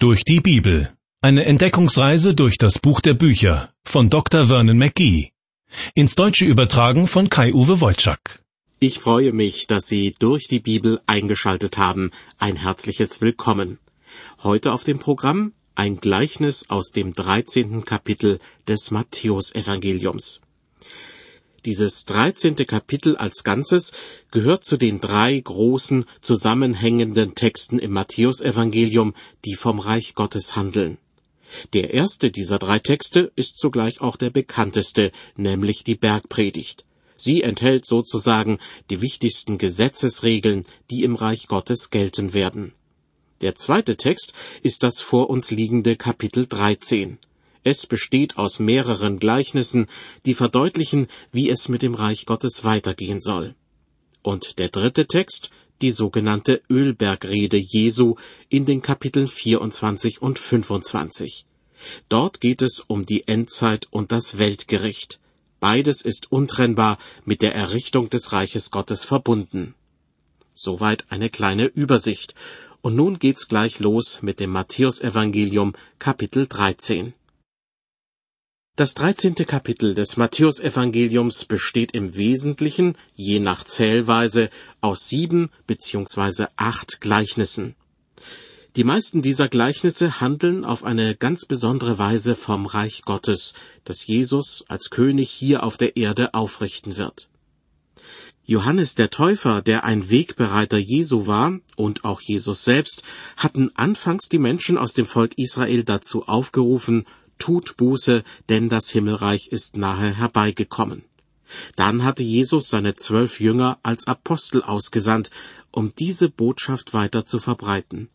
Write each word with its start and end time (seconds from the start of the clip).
Durch 0.00 0.22
die 0.22 0.38
Bibel. 0.38 0.92
Eine 1.22 1.44
Entdeckungsreise 1.44 2.32
durch 2.32 2.56
das 2.56 2.78
Buch 2.78 3.00
der 3.00 3.14
Bücher 3.14 3.70
von 3.84 4.10
Dr. 4.10 4.46
Vernon 4.46 4.78
McGee. 4.78 5.32
Ins 5.92 6.14
Deutsche 6.14 6.44
übertragen 6.44 7.08
von 7.08 7.28
Kai-Uwe 7.28 7.80
Wolczak. 7.80 8.44
Ich 8.78 9.00
freue 9.00 9.32
mich, 9.32 9.66
dass 9.66 9.88
Sie 9.88 10.14
durch 10.20 10.46
die 10.46 10.60
Bibel 10.60 11.00
eingeschaltet 11.08 11.78
haben. 11.78 12.12
Ein 12.38 12.54
herzliches 12.54 13.20
Willkommen. 13.20 13.80
Heute 14.44 14.72
auf 14.72 14.84
dem 14.84 15.00
Programm 15.00 15.52
ein 15.74 15.96
Gleichnis 15.96 16.70
aus 16.70 16.92
dem 16.92 17.12
13. 17.12 17.84
Kapitel 17.84 18.38
des 18.68 18.92
Matthäusevangeliums. 18.92 20.40
Dieses 21.68 22.06
13. 22.06 22.56
Kapitel 22.66 23.18
als 23.18 23.44
Ganzes 23.44 23.92
gehört 24.30 24.64
zu 24.64 24.78
den 24.78 25.02
drei 25.02 25.38
großen 25.38 26.06
zusammenhängenden 26.22 27.34
Texten 27.34 27.78
im 27.78 27.92
Matthäusevangelium, 27.92 29.12
die 29.44 29.54
vom 29.54 29.78
Reich 29.78 30.14
Gottes 30.14 30.56
handeln. 30.56 30.96
Der 31.74 31.92
erste 31.92 32.30
dieser 32.30 32.58
drei 32.58 32.78
Texte 32.78 33.32
ist 33.36 33.58
zugleich 33.58 34.00
auch 34.00 34.16
der 34.16 34.30
bekannteste, 34.30 35.12
nämlich 35.36 35.84
die 35.84 35.94
Bergpredigt. 35.94 36.86
Sie 37.18 37.42
enthält 37.42 37.84
sozusagen 37.84 38.60
die 38.88 39.02
wichtigsten 39.02 39.58
Gesetzesregeln, 39.58 40.64
die 40.90 41.02
im 41.02 41.16
Reich 41.16 41.48
Gottes 41.48 41.90
gelten 41.90 42.32
werden. 42.32 42.72
Der 43.42 43.56
zweite 43.56 43.98
Text 43.98 44.32
ist 44.62 44.84
das 44.84 45.02
vor 45.02 45.28
uns 45.28 45.50
liegende 45.50 45.96
Kapitel 45.96 46.46
13. 46.46 47.18
Es 47.64 47.86
besteht 47.86 48.36
aus 48.36 48.58
mehreren 48.58 49.18
Gleichnissen, 49.18 49.86
die 50.26 50.34
verdeutlichen, 50.34 51.08
wie 51.32 51.48
es 51.48 51.68
mit 51.68 51.82
dem 51.82 51.94
Reich 51.94 52.26
Gottes 52.26 52.64
weitergehen 52.64 53.20
soll. 53.20 53.54
Und 54.22 54.58
der 54.58 54.68
dritte 54.68 55.06
Text, 55.06 55.50
die 55.80 55.90
sogenannte 55.90 56.60
Ölbergrede 56.68 57.56
Jesu 57.56 58.16
in 58.48 58.66
den 58.66 58.82
Kapiteln 58.82 59.28
24 59.28 60.22
und 60.22 60.38
25. 60.38 61.46
Dort 62.08 62.40
geht 62.40 62.62
es 62.62 62.80
um 62.86 63.06
die 63.06 63.28
Endzeit 63.28 63.86
und 63.90 64.10
das 64.10 64.38
Weltgericht. 64.38 65.20
Beides 65.60 66.02
ist 66.02 66.30
untrennbar 66.30 66.98
mit 67.24 67.42
der 67.42 67.54
Errichtung 67.54 68.10
des 68.10 68.32
Reiches 68.32 68.70
Gottes 68.70 69.04
verbunden. 69.04 69.74
Soweit 70.54 71.04
eine 71.08 71.30
kleine 71.30 71.66
Übersicht. 71.66 72.34
Und 72.80 72.94
nun 72.94 73.18
geht's 73.18 73.48
gleich 73.48 73.80
los 73.80 74.22
mit 74.22 74.40
dem 74.40 74.50
Matthäusevangelium 74.50 75.74
Kapitel 75.98 76.46
13. 76.46 77.12
Das 78.78 78.94
dreizehnte 78.94 79.44
Kapitel 79.44 79.96
des 79.96 80.16
Matthäusevangeliums 80.16 81.46
besteht 81.46 81.96
im 81.96 82.14
Wesentlichen, 82.14 82.96
je 83.16 83.40
nach 83.40 83.64
Zählweise, 83.64 84.50
aus 84.80 85.08
sieben 85.08 85.50
bzw. 85.66 86.46
acht 86.54 87.00
Gleichnissen. 87.00 87.74
Die 88.76 88.84
meisten 88.84 89.20
dieser 89.20 89.48
Gleichnisse 89.48 90.20
handeln 90.20 90.64
auf 90.64 90.84
eine 90.84 91.16
ganz 91.16 91.44
besondere 91.44 91.98
Weise 91.98 92.36
vom 92.36 92.66
Reich 92.66 93.02
Gottes, 93.02 93.52
das 93.82 94.06
Jesus 94.06 94.64
als 94.68 94.90
König 94.90 95.28
hier 95.28 95.64
auf 95.64 95.76
der 95.76 95.96
Erde 95.96 96.34
aufrichten 96.34 96.96
wird. 96.96 97.30
Johannes 98.44 98.94
der 98.94 99.10
Täufer, 99.10 99.60
der 99.60 99.82
ein 99.82 100.08
Wegbereiter 100.08 100.78
Jesu 100.78 101.26
war, 101.26 101.58
und 101.74 102.04
auch 102.04 102.20
Jesus 102.20 102.62
selbst, 102.62 103.02
hatten 103.36 103.72
anfangs 103.74 104.28
die 104.28 104.38
Menschen 104.38 104.78
aus 104.78 104.92
dem 104.92 105.06
Volk 105.06 105.36
Israel 105.36 105.82
dazu 105.82 106.28
aufgerufen, 106.28 107.06
tut 107.38 107.76
Buße, 107.76 108.24
denn 108.48 108.68
das 108.68 108.90
Himmelreich 108.90 109.48
ist 109.48 109.76
nahe 109.76 110.14
herbeigekommen. 110.14 111.04
Dann 111.76 112.04
hatte 112.04 112.22
Jesus 112.22 112.68
seine 112.68 112.94
zwölf 112.94 113.40
Jünger 113.40 113.78
als 113.82 114.06
Apostel 114.06 114.62
ausgesandt, 114.62 115.30
um 115.70 115.94
diese 115.98 116.28
Botschaft 116.28 116.94
weiter 116.94 117.24
zu 117.24 117.38
verbreiten. 117.38 118.10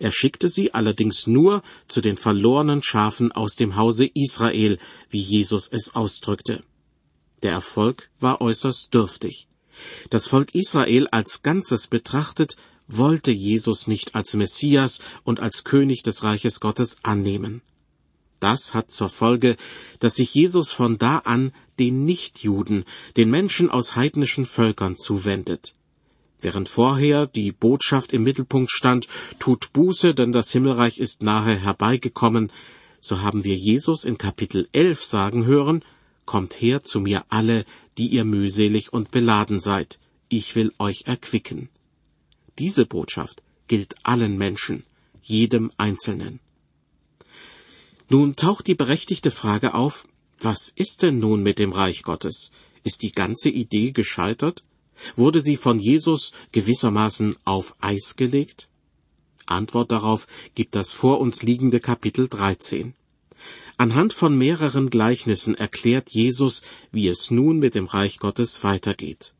Er 0.00 0.12
schickte 0.12 0.48
sie 0.48 0.74
allerdings 0.74 1.26
nur 1.26 1.62
zu 1.88 2.00
den 2.00 2.16
verlorenen 2.16 2.82
Schafen 2.82 3.32
aus 3.32 3.56
dem 3.56 3.76
Hause 3.76 4.08
Israel, 4.14 4.78
wie 5.08 5.20
Jesus 5.20 5.68
es 5.68 5.94
ausdrückte. 5.94 6.62
Der 7.42 7.52
Erfolg 7.52 8.10
war 8.20 8.40
äußerst 8.40 8.92
dürftig. 8.92 9.48
Das 10.10 10.26
Volk 10.26 10.54
Israel 10.54 11.06
als 11.08 11.42
Ganzes 11.42 11.86
betrachtet, 11.86 12.56
wollte 12.88 13.30
Jesus 13.30 13.86
nicht 13.86 14.14
als 14.14 14.34
Messias 14.34 15.00
und 15.22 15.40
als 15.40 15.62
König 15.62 16.02
des 16.02 16.22
Reiches 16.22 16.58
Gottes 16.58 16.96
annehmen. 17.02 17.62
Das 18.40 18.74
hat 18.74 18.90
zur 18.90 19.08
Folge, 19.08 19.56
dass 19.98 20.16
sich 20.16 20.34
Jesus 20.34 20.72
von 20.72 20.98
da 20.98 21.18
an 21.18 21.52
den 21.78 22.04
Nichtjuden, 22.04 22.84
den 23.16 23.30
Menschen 23.30 23.70
aus 23.70 23.96
heidnischen 23.96 24.46
Völkern 24.46 24.96
zuwendet. 24.96 25.74
Während 26.40 26.68
vorher 26.68 27.26
die 27.26 27.50
Botschaft 27.50 28.12
im 28.12 28.22
Mittelpunkt 28.22 28.70
stand, 28.70 29.08
tut 29.38 29.72
Buße, 29.72 30.14
denn 30.14 30.30
das 30.32 30.52
Himmelreich 30.52 30.98
ist 30.98 31.22
nahe 31.22 31.56
herbeigekommen, 31.56 32.52
so 33.00 33.22
haben 33.22 33.44
wir 33.44 33.56
Jesus 33.56 34.04
in 34.04 34.18
Kapitel 34.18 34.68
11 34.72 35.04
sagen 35.04 35.44
hören, 35.44 35.84
Kommt 36.26 36.60
her 36.60 36.80
zu 36.80 37.00
mir 37.00 37.24
alle, 37.30 37.64
die 37.96 38.08
ihr 38.08 38.24
mühselig 38.24 38.92
und 38.92 39.10
beladen 39.10 39.60
seid, 39.60 39.98
ich 40.28 40.54
will 40.54 40.72
euch 40.78 41.04
erquicken. 41.06 41.70
Diese 42.58 42.84
Botschaft 42.84 43.42
gilt 43.66 43.94
allen 44.02 44.36
Menschen, 44.36 44.84
jedem 45.22 45.70
Einzelnen. 45.78 46.40
Nun 48.10 48.36
taucht 48.36 48.66
die 48.66 48.74
berechtigte 48.74 49.30
Frage 49.30 49.74
auf, 49.74 50.06
was 50.40 50.70
ist 50.70 51.02
denn 51.02 51.18
nun 51.18 51.42
mit 51.42 51.58
dem 51.58 51.72
Reich 51.72 52.02
Gottes? 52.02 52.50
Ist 52.82 53.02
die 53.02 53.12
ganze 53.12 53.50
Idee 53.50 53.92
gescheitert? 53.92 54.62
Wurde 55.14 55.42
sie 55.42 55.56
von 55.56 55.78
Jesus 55.78 56.32
gewissermaßen 56.52 57.36
auf 57.44 57.76
Eis 57.80 58.16
gelegt? 58.16 58.68
Antwort 59.46 59.90
darauf 59.90 60.26
gibt 60.54 60.74
das 60.74 60.92
vor 60.92 61.20
uns 61.20 61.42
liegende 61.42 61.80
Kapitel 61.80 62.28
13. 62.28 62.94
Anhand 63.76 64.12
von 64.12 64.36
mehreren 64.36 64.90
Gleichnissen 64.90 65.54
erklärt 65.54 66.10
Jesus, 66.10 66.62
wie 66.90 67.08
es 67.08 67.30
nun 67.30 67.58
mit 67.58 67.74
dem 67.74 67.86
Reich 67.86 68.18
Gottes 68.18 68.64
weitergeht. 68.64 69.34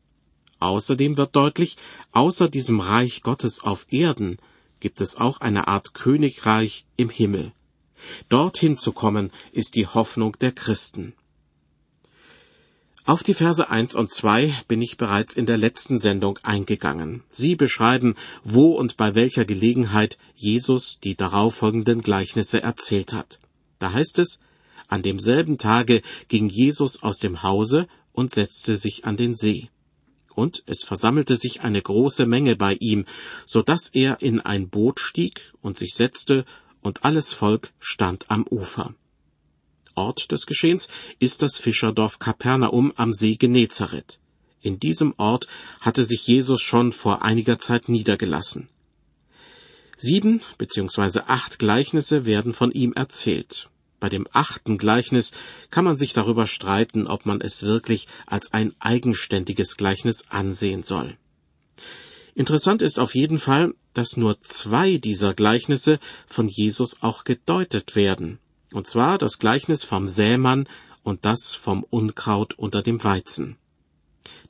Außerdem 0.59 1.17
wird 1.17 1.35
deutlich, 1.35 1.77
außer 2.11 2.49
diesem 2.49 2.79
Reich 2.79 3.21
Gottes 3.23 3.63
auf 3.63 3.87
Erden 3.89 4.37
gibt 4.79 5.01
es 5.01 5.15
auch 5.15 5.41
eine 5.41 5.67
Art 5.67 5.93
Königreich 5.93 6.85
im 6.95 7.09
Himmel. 7.09 7.51
Dorthin 8.29 8.77
zu 8.77 8.91
kommen, 8.91 9.31
ist 9.51 9.75
die 9.75 9.87
Hoffnung 9.87 10.37
der 10.39 10.51
Christen. 10.51 11.13
Auf 13.05 13.23
die 13.23 13.33
Verse 13.33 13.67
1 13.67 13.95
und 13.95 14.11
2 14.11 14.53
bin 14.67 14.83
ich 14.83 14.97
bereits 14.97 15.35
in 15.35 15.47
der 15.47 15.57
letzten 15.57 15.97
Sendung 15.97 16.37
eingegangen. 16.43 17.23
Sie 17.31 17.55
beschreiben, 17.55 18.13
wo 18.43 18.73
und 18.73 18.97
bei 18.97 19.15
welcher 19.15 19.45
Gelegenheit 19.45 20.19
Jesus 20.35 20.99
die 20.99 21.15
darauffolgenden 21.15 22.01
Gleichnisse 22.01 22.61
erzählt 22.61 23.13
hat. 23.13 23.39
Da 23.79 23.93
heißt 23.93 24.19
es, 24.19 24.39
an 24.89 25.01
demselben 25.01 25.57
Tage 25.57 26.03
ging 26.27 26.49
Jesus 26.49 27.01
aus 27.01 27.17
dem 27.17 27.41
Hause 27.41 27.87
und 28.11 28.31
setzte 28.31 28.77
sich 28.77 29.05
an 29.05 29.17
den 29.17 29.33
See. 29.33 29.69
Und 30.35 30.63
es 30.67 30.83
versammelte 30.83 31.35
sich 31.35 31.61
eine 31.61 31.81
große 31.81 32.25
Menge 32.25 32.55
bei 32.55 32.75
ihm, 32.79 33.05
so 33.47 33.61
dass 33.61 33.89
er 33.91 34.21
in 34.21 34.39
ein 34.39 34.69
Boot 34.69 34.99
stieg 34.99 35.51
und 35.61 35.77
sich 35.77 35.95
setzte 35.95 36.45
und 36.81 37.05
alles 37.05 37.33
Volk 37.33 37.71
stand 37.79 38.25
am 38.29 38.45
Ufer. 38.49 38.93
Ort 39.95 40.31
des 40.31 40.45
Geschehens 40.45 40.87
ist 41.19 41.41
das 41.41 41.57
Fischerdorf 41.57 42.19
Kapernaum 42.19 42.93
am 42.95 43.13
See 43.13 43.35
Genezareth. 43.35 44.19
In 44.61 44.79
diesem 44.79 45.13
Ort 45.17 45.47
hatte 45.79 46.03
sich 46.03 46.27
Jesus 46.27 46.61
schon 46.61 46.91
vor 46.91 47.21
einiger 47.21 47.59
Zeit 47.59 47.89
niedergelassen. 47.89 48.69
Sieben 49.97 50.41
bzw. 50.57 51.21
acht 51.27 51.59
Gleichnisse 51.59 52.25
werden 52.25 52.53
von 52.53 52.71
ihm 52.71 52.93
erzählt. 52.93 53.69
Bei 53.99 54.07
dem 54.07 54.27
achten 54.31 54.77
Gleichnis 54.77 55.33
kann 55.71 55.83
man 55.83 55.97
sich 55.97 56.13
darüber 56.13 56.47
streiten, 56.47 57.05
ob 57.05 57.25
man 57.25 57.41
es 57.41 57.63
wirklich 57.63 58.07
als 58.25 58.53
ein 58.53 58.73
eigenständiges 58.79 59.75
Gleichnis 59.75 60.25
ansehen 60.29 60.83
soll. 60.83 61.17
Interessant 62.39 62.81
ist 62.81 62.99
auf 62.99 63.15
jeden 63.15 63.37
Fall, 63.37 63.73
dass 63.93 64.15
nur 64.15 64.39
zwei 64.39 64.95
dieser 64.95 65.33
Gleichnisse 65.33 65.99
von 66.25 66.47
Jesus 66.47 67.01
auch 67.01 67.25
gedeutet 67.25 67.97
werden, 67.97 68.39
und 68.71 68.87
zwar 68.87 69.17
das 69.17 69.39
Gleichnis 69.39 69.83
vom 69.83 70.07
Sämann 70.07 70.69
und 71.03 71.25
das 71.25 71.53
vom 71.53 71.83
Unkraut 71.83 72.53
unter 72.53 72.81
dem 72.81 73.03
Weizen. 73.03 73.57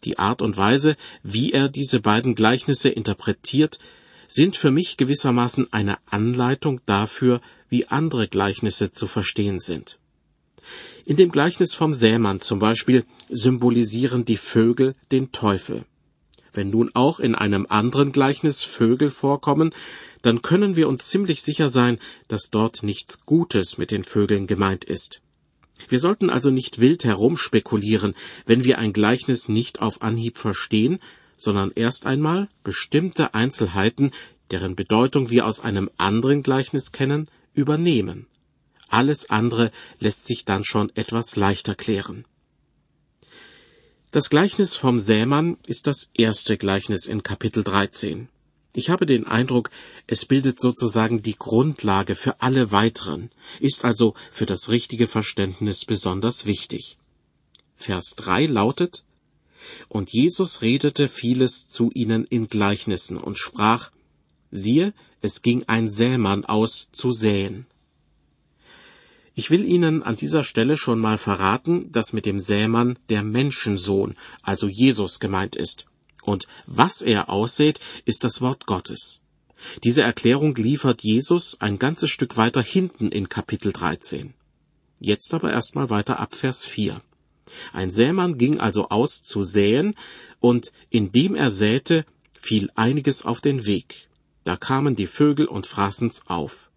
Die 0.04 0.20
Art 0.20 0.44
und 0.44 0.56
Weise, 0.56 0.98
wie 1.24 1.52
er 1.52 1.68
diese 1.68 2.00
beiden 2.00 2.36
Gleichnisse 2.36 2.90
interpretiert, 2.90 3.80
sind 4.28 4.56
für 4.56 4.70
mich 4.70 4.98
gewissermaßen 4.98 5.74
eine 5.74 5.98
Anleitung 6.06 6.82
dafür, 6.86 7.42
wie 7.70 7.88
andere 7.88 8.28
Gleichnisse 8.28 8.92
zu 8.92 9.08
verstehen 9.08 9.60
sind. 9.60 9.98
In 11.06 11.18
dem 11.18 11.32
Gleichnis 11.32 11.74
vom 11.74 11.96
Sämann 11.96 12.40
zum 12.40 12.60
Beispiel 12.60 13.04
symbolisieren 13.30 14.26
die 14.26 14.38
Vögel 14.38 14.94
den 15.12 15.32
Teufel. 15.32 15.86
Wenn 16.54 16.70
nun 16.70 16.92
auch 16.94 17.20
in 17.20 17.36
einem 17.36 17.66
anderen 17.70 18.12
Gleichnis 18.12 18.64
Vögel 18.64 19.12
vorkommen, 19.12 19.74
dann 20.22 20.42
können 20.42 20.76
wir 20.76 20.88
uns 20.88 21.08
ziemlich 21.08 21.42
sicher 21.42 21.70
sein, 21.70 22.00
dass 22.28 22.50
dort 22.50 22.84
nichts 22.84 23.26
Gutes 23.26 23.78
mit 23.78 23.92
den 23.92 24.04
Vögeln 24.04 24.48
gemeint 24.48 24.86
ist. 24.86 25.22
Wir 25.88 26.00
sollten 26.00 26.30
also 26.30 26.52
nicht 26.52 26.80
wild 26.80 27.04
herumspekulieren, 27.04 28.16
wenn 28.46 28.64
wir 28.64 28.80
ein 28.80 28.94
Gleichnis 28.94 29.48
nicht 29.48 29.82
auf 29.82 30.02
Anhieb 30.02 30.38
verstehen, 30.38 31.00
sondern 31.38 31.72
erst 31.74 32.06
einmal 32.06 32.50
bestimmte 32.64 33.34
Einzelheiten 33.34 34.12
deren 34.52 34.76
Bedeutung 34.76 35.30
wir 35.30 35.46
aus 35.46 35.60
einem 35.60 35.90
anderen 35.98 36.44
Gleichnis 36.44 36.92
kennen, 36.92 37.30
übernehmen. 37.54 38.28
Alles 38.88 39.30
andere 39.30 39.72
lässt 40.00 40.26
sich 40.26 40.46
dann 40.46 40.64
schon 40.64 40.92
etwas 40.96 41.36
leichter 41.36 41.76
klären. 41.76 42.26
Das 44.12 44.32
Gleichnis 44.32 44.76
vom 44.76 45.00
Sämann 45.00 45.58
ist 45.68 45.86
das 45.86 46.10
erste 46.16 46.58
Gleichnis 46.58 47.06
in 47.06 47.22
Kapitel 47.22 47.64
13. 47.64 48.28
Ich 48.74 48.90
habe 48.90 49.06
den 49.06 49.28
Eindruck, 49.28 49.70
es 50.08 50.26
bildet 50.26 50.60
sozusagen 50.60 51.22
die 51.22 51.36
Grundlage 51.36 52.16
für 52.16 52.42
alle 52.42 52.72
weiteren, 52.72 53.30
ist 53.60 53.86
also 53.86 54.16
für 54.32 54.48
das 54.48 54.70
richtige 54.70 55.06
Verständnis 55.06 55.86
besonders 55.86 56.48
wichtig. 56.48 56.98
Vers 57.76 58.16
3 58.16 58.48
lautet, 58.48 59.04
Und 59.90 60.12
Jesus 60.12 60.64
redete 60.64 61.08
vieles 61.08 61.70
zu 61.70 61.92
ihnen 61.94 62.24
in 62.24 62.48
Gleichnissen 62.48 63.16
und 63.16 63.38
sprach, 63.38 63.92
siehe, 64.50 64.92
es 65.22 65.44
ging 65.44 65.66
ein 65.68 65.88
Sämann 65.88 66.46
aus 66.46 66.88
zu 66.94 67.12
säen. 67.12 67.68
Ich 69.40 69.50
will 69.52 69.64
Ihnen 69.64 70.04
an 70.04 70.18
dieser 70.18 70.44
Stelle 70.44 70.76
schon 70.76 71.00
mal 71.00 71.18
verraten, 71.18 71.94
dass 71.94 72.12
mit 72.12 72.26
dem 72.26 72.42
Sämann 72.42 73.00
der 73.08 73.24
Menschensohn, 73.24 74.18
also 74.42 74.68
Jesus 74.68 75.22
gemeint 75.22 75.56
ist. 75.56 75.86
Und 76.24 76.46
was 76.66 77.02
er 77.02 77.30
aussät, 77.30 77.80
ist 78.04 78.26
das 78.26 78.42
Wort 78.42 78.66
Gottes. 78.66 79.22
Diese 79.86 80.02
Erklärung 80.02 80.56
liefert 80.56 81.04
Jesus 81.04 81.56
ein 81.62 81.80
ganzes 81.80 82.10
Stück 82.10 82.36
weiter 82.36 82.62
hinten 82.62 83.14
in 83.14 83.30
Kapitel 83.30 83.72
13. 83.72 84.34
Jetzt 85.00 85.34
aber 85.34 85.54
erstmal 85.54 85.90
weiter 85.90 86.20
ab 86.20 86.36
Vers 86.36 86.66
4. 86.66 87.02
Ein 87.72 87.92
Sämann 87.92 88.38
ging 88.38 88.60
also 88.60 88.90
aus 88.90 89.24
zu 89.24 89.42
säen, 89.42 89.96
und 90.42 90.74
indem 90.90 91.36
er 91.36 91.50
säte, 91.50 92.06
fiel 92.38 92.72
einiges 92.76 93.24
auf 93.24 93.40
den 93.40 93.66
Weg. 93.66 94.10
Da 94.44 94.58
kamen 94.58 94.98
die 94.98 95.08
Vögel 95.08 95.46
und 95.46 95.66
fraßen's 95.66 96.24
auf. 96.28 96.70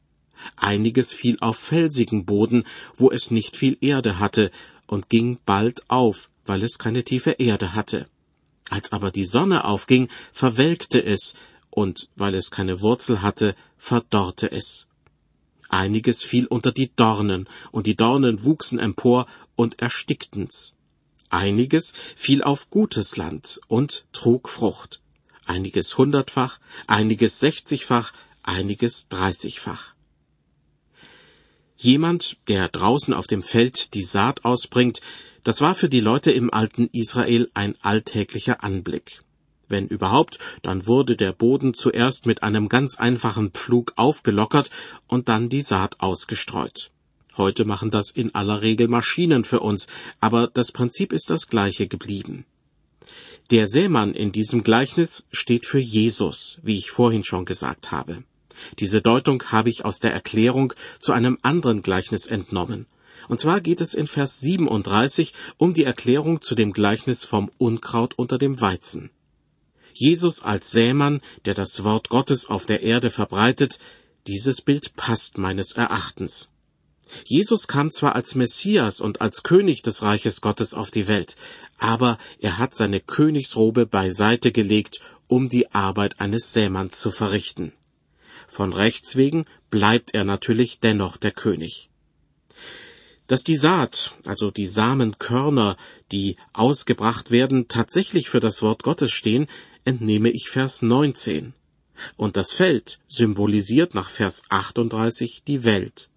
Einiges 0.56 1.12
fiel 1.12 1.36
auf 1.40 1.58
felsigen 1.58 2.24
Boden, 2.24 2.64
wo 2.96 3.10
es 3.10 3.30
nicht 3.30 3.56
viel 3.56 3.76
Erde 3.80 4.18
hatte, 4.18 4.50
und 4.86 5.08
ging 5.08 5.38
bald 5.46 5.88
auf, 5.88 6.30
weil 6.44 6.62
es 6.62 6.78
keine 6.78 7.04
tiefe 7.04 7.32
Erde 7.32 7.74
hatte. 7.74 8.06
Als 8.68 8.92
aber 8.92 9.10
die 9.10 9.26
Sonne 9.26 9.64
aufging, 9.64 10.08
verwelkte 10.32 11.02
es, 11.04 11.34
und 11.70 12.08
weil 12.16 12.34
es 12.34 12.50
keine 12.50 12.80
Wurzel 12.80 13.22
hatte, 13.22 13.54
verdorrte 13.78 14.50
es. 14.50 14.86
Einiges 15.68 16.22
fiel 16.22 16.46
unter 16.46 16.72
die 16.72 16.94
Dornen, 16.94 17.48
und 17.70 17.86
die 17.86 17.96
Dornen 17.96 18.44
wuchsen 18.44 18.78
empor 18.78 19.26
und 19.56 19.80
erstickten's. 19.80 20.74
Einiges 21.30 21.94
fiel 22.14 22.42
auf 22.42 22.68
gutes 22.68 23.16
Land 23.16 23.60
und 23.68 24.04
trug 24.12 24.50
Frucht. 24.50 25.00
Einiges 25.46 25.96
hundertfach, 25.96 26.60
einiges 26.86 27.40
sechzigfach, 27.40 28.12
einiges 28.42 29.08
dreißigfach. 29.08 29.91
Jemand, 31.82 32.36
der 32.46 32.68
draußen 32.68 33.12
auf 33.12 33.26
dem 33.26 33.42
Feld 33.42 33.94
die 33.94 34.04
Saat 34.04 34.44
ausbringt, 34.44 35.00
das 35.42 35.60
war 35.60 35.74
für 35.74 35.88
die 35.88 35.98
Leute 35.98 36.30
im 36.30 36.54
alten 36.54 36.88
Israel 36.92 37.50
ein 37.54 37.74
alltäglicher 37.80 38.62
Anblick. 38.62 39.22
Wenn 39.66 39.88
überhaupt, 39.88 40.38
dann 40.62 40.86
wurde 40.86 41.16
der 41.16 41.32
Boden 41.32 41.74
zuerst 41.74 42.24
mit 42.24 42.44
einem 42.44 42.68
ganz 42.68 43.00
einfachen 43.00 43.50
Pflug 43.50 43.94
aufgelockert 43.96 44.70
und 45.08 45.28
dann 45.28 45.48
die 45.48 45.62
Saat 45.62 45.98
ausgestreut. 45.98 46.92
Heute 47.36 47.64
machen 47.64 47.90
das 47.90 48.12
in 48.12 48.32
aller 48.32 48.62
Regel 48.62 48.86
Maschinen 48.86 49.42
für 49.42 49.58
uns, 49.58 49.88
aber 50.20 50.46
das 50.46 50.70
Prinzip 50.70 51.12
ist 51.12 51.30
das 51.30 51.48
gleiche 51.48 51.88
geblieben. 51.88 52.44
Der 53.50 53.66
Sämann 53.66 54.14
in 54.14 54.30
diesem 54.30 54.62
Gleichnis 54.62 55.26
steht 55.32 55.66
für 55.66 55.80
Jesus, 55.80 56.60
wie 56.62 56.78
ich 56.78 56.92
vorhin 56.92 57.24
schon 57.24 57.44
gesagt 57.44 57.90
habe. 57.90 58.22
Diese 58.78 59.02
Deutung 59.02 59.42
habe 59.50 59.70
ich 59.70 59.84
aus 59.84 60.00
der 60.00 60.12
Erklärung 60.12 60.72
zu 61.00 61.12
einem 61.12 61.38
anderen 61.42 61.82
Gleichnis 61.82 62.26
entnommen. 62.26 62.86
Und 63.28 63.40
zwar 63.40 63.60
geht 63.60 63.80
es 63.80 63.94
in 63.94 64.06
Vers 64.06 64.40
37 64.40 65.34
um 65.56 65.74
die 65.74 65.84
Erklärung 65.84 66.42
zu 66.42 66.54
dem 66.54 66.72
Gleichnis 66.72 67.24
vom 67.24 67.50
Unkraut 67.58 68.14
unter 68.18 68.38
dem 68.38 68.60
Weizen. 68.60 69.10
Jesus 69.94 70.42
als 70.42 70.70
Sämann, 70.70 71.20
der 71.44 71.54
das 71.54 71.84
Wort 71.84 72.08
Gottes 72.08 72.46
auf 72.46 72.66
der 72.66 72.82
Erde 72.82 73.10
verbreitet, 73.10 73.78
dieses 74.26 74.62
Bild 74.62 74.96
passt 74.96 75.38
meines 75.38 75.72
Erachtens. 75.72 76.50
Jesus 77.26 77.66
kam 77.66 77.90
zwar 77.90 78.14
als 78.14 78.34
Messias 78.34 79.00
und 79.00 79.20
als 79.20 79.42
König 79.42 79.82
des 79.82 80.02
Reiches 80.02 80.40
Gottes 80.40 80.72
auf 80.72 80.90
die 80.90 81.08
Welt, 81.08 81.36
aber 81.78 82.16
er 82.38 82.58
hat 82.58 82.74
seine 82.74 83.00
Königsrobe 83.00 83.86
beiseite 83.86 84.50
gelegt, 84.50 85.00
um 85.26 85.48
die 85.48 85.72
Arbeit 85.72 86.20
eines 86.20 86.52
Sämanns 86.52 87.00
zu 87.00 87.10
verrichten. 87.10 87.72
Von 88.52 88.74
Rechts 88.74 89.16
wegen 89.16 89.46
bleibt 89.70 90.12
er 90.12 90.24
natürlich 90.24 90.78
dennoch 90.78 91.16
der 91.16 91.30
König. 91.30 91.88
Dass 93.26 93.44
die 93.44 93.56
Saat, 93.56 94.12
also 94.26 94.50
die 94.50 94.66
Samenkörner, 94.66 95.78
die 96.12 96.36
ausgebracht 96.52 97.30
werden, 97.30 97.68
tatsächlich 97.68 98.28
für 98.28 98.40
das 98.40 98.60
Wort 98.60 98.82
Gottes 98.82 99.10
stehen, 99.10 99.46
entnehme 99.86 100.28
ich 100.28 100.50
Vers 100.50 100.82
19. 100.82 101.54
Und 102.18 102.36
das 102.36 102.52
Feld 102.52 102.98
symbolisiert 103.08 103.94
nach 103.94 104.10
Vers 104.10 104.42
38 104.50 105.44
die 105.46 105.64
Welt. 105.64 106.10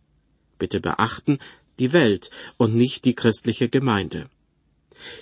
Bitte 0.60 0.82
beachten, 0.82 1.40
die 1.80 1.94
Welt 1.94 2.32
und 2.58 2.76
nicht 2.76 3.06
die 3.06 3.16
christliche 3.16 3.70
Gemeinde. 3.70 4.30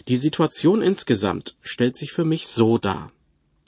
Die 0.08 0.18
Situation 0.18 0.82
insgesamt 0.82 1.58
stellt 1.62 1.96
sich 1.96 2.12
für 2.12 2.26
mich 2.26 2.48
so 2.48 2.80
dar. 2.80 3.12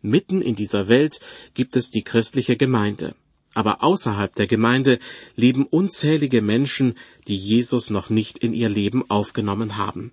Mitten 0.01 0.41
in 0.41 0.55
dieser 0.55 0.87
Welt 0.87 1.19
gibt 1.53 1.75
es 1.75 1.91
die 1.91 2.03
christliche 2.03 2.57
Gemeinde 2.57 3.13
aber 3.55 3.83
außerhalb 3.83 4.35
der 4.35 4.45
Gemeinde 4.45 4.99
leben 5.35 5.65
unzählige 5.65 6.43
Menschen, 6.43 6.95
die 7.27 7.37
Jesus 7.37 7.89
noch 7.89 8.11
nicht 8.11 8.37
in 8.37 8.53
ihr 8.53 8.69
Leben 8.69 9.09
aufgenommen 9.09 9.77
haben. 9.77 10.11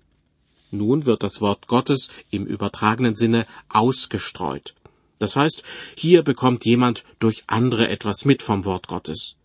Nun 0.71 1.05
wird 1.05 1.21
das 1.21 1.39
Wort 1.39 1.67
Gottes 1.67 2.09
im 2.31 2.47
übertragenen 2.47 3.15
Sinne 3.15 3.45
ausgestreut. 3.69 4.73
Das 5.19 5.35
heißt, 5.35 5.61
hier 5.95 6.23
bekommt 6.23 6.65
jemand 6.65 7.03
durch 7.19 7.43
andere 7.45 7.89
etwas 7.89 8.25
mit 8.25 8.41
vom 8.41 8.65
Wort 8.65 8.87
Gottes. 8.87 9.35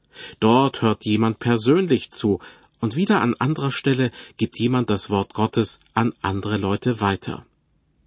Dort 0.41 0.81
hört 0.81 1.05
jemand 1.05 1.39
persönlich 1.39 2.11
zu, 2.11 2.41
und 2.81 2.97
wieder 2.97 3.21
an 3.21 3.35
anderer 3.35 3.73
Stelle 3.73 4.11
gibt 4.37 4.59
jemand 4.59 4.89
das 4.89 5.11
Wort 5.11 5.35
Gottes 5.35 5.81
an 5.95 6.15
andere 6.23 6.57
Leute 6.57 7.01
weiter. 7.01 7.45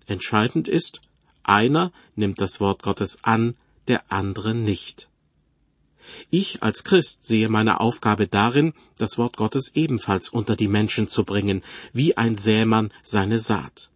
Entscheidend 0.08 0.68
ist, 0.68 1.02
einer 1.44 1.92
nimmt 2.16 2.42
das 2.42 2.60
Wort 2.60 2.82
Gottes 2.82 3.20
an, 3.24 3.56
der 3.88 4.04
andere 4.10 4.56
nicht. 4.56 5.11
Ich 6.30 6.64
als 6.64 6.84
Christ 6.84 7.26
sehe 7.26 7.50
meine 7.50 7.80
Aufgabe 7.80 8.28
darin, 8.28 8.74
das 8.98 9.18
Wort 9.18 9.38
Gottes 9.38 9.72
ebenfalls 9.76 10.30
unter 10.30 10.56
die 10.56 10.68
Menschen 10.68 11.08
zu 11.08 11.24
bringen, 11.24 11.64
wie 11.94 12.18
ein 12.18 12.36
Sämann 12.36 12.92
seine 13.04 13.40
Saat. 13.40 13.90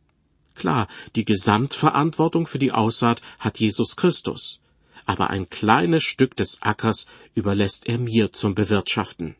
Klar, 0.56 0.88
die 1.16 1.26
Gesamtverantwortung 1.26 2.48
für 2.48 2.60
die 2.60 2.72
Aussaat 2.72 3.22
hat 3.40 3.60
Jesus 3.60 3.96
Christus, 3.96 4.60
aber 5.06 5.30
ein 5.30 5.50
kleines 5.50 6.04
Stück 6.04 6.36
des 6.36 6.62
Ackers 6.62 7.06
überlässt 7.36 7.88
er 7.88 7.98
mir 7.98 8.32
zum 8.32 8.56
Bewirtschaften. 8.56 9.36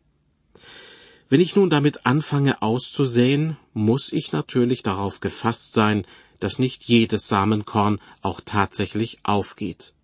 Wenn 1.28 1.40
ich 1.40 1.56
nun 1.56 1.70
damit 1.70 2.06
anfange 2.06 2.62
auszusäen, 2.62 3.56
muss 3.72 4.12
ich 4.12 4.30
natürlich 4.30 4.82
darauf 4.84 5.18
gefasst 5.18 5.72
sein, 5.72 6.06
dass 6.38 6.58
nicht 6.58 6.84
jedes 6.84 7.26
Samenkorn 7.26 7.98
auch 8.20 8.40
tatsächlich 8.44 9.18
aufgeht. 9.24 9.94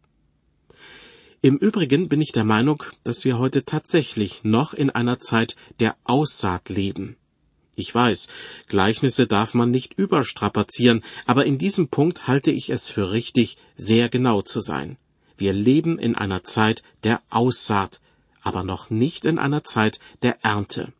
Im 1.44 1.56
Übrigen 1.56 2.08
bin 2.08 2.20
ich 2.20 2.30
der 2.30 2.44
Meinung, 2.44 2.84
dass 3.02 3.24
wir 3.24 3.36
heute 3.36 3.64
tatsächlich 3.64 4.44
noch 4.44 4.74
in 4.74 4.90
einer 4.90 5.18
Zeit 5.18 5.56
der 5.80 5.96
Aussaat 6.04 6.68
leben. 6.68 7.16
Ich 7.74 7.92
weiß, 7.92 8.28
Gleichnisse 8.68 9.26
darf 9.26 9.52
man 9.52 9.72
nicht 9.72 9.94
überstrapazieren, 9.94 11.02
aber 11.26 11.44
in 11.44 11.58
diesem 11.58 11.88
Punkt 11.88 12.28
halte 12.28 12.52
ich 12.52 12.70
es 12.70 12.88
für 12.88 13.10
richtig, 13.10 13.56
sehr 13.74 14.08
genau 14.08 14.42
zu 14.42 14.60
sein. 14.60 14.98
Wir 15.36 15.52
leben 15.52 15.98
in 15.98 16.14
einer 16.14 16.44
Zeit 16.44 16.84
der 17.02 17.20
Aussaat, 17.28 18.00
aber 18.40 18.62
noch 18.62 18.90
nicht 18.90 19.24
in 19.24 19.40
einer 19.40 19.64
Zeit 19.64 19.98
der 20.22 20.44
Ernte. 20.44 20.92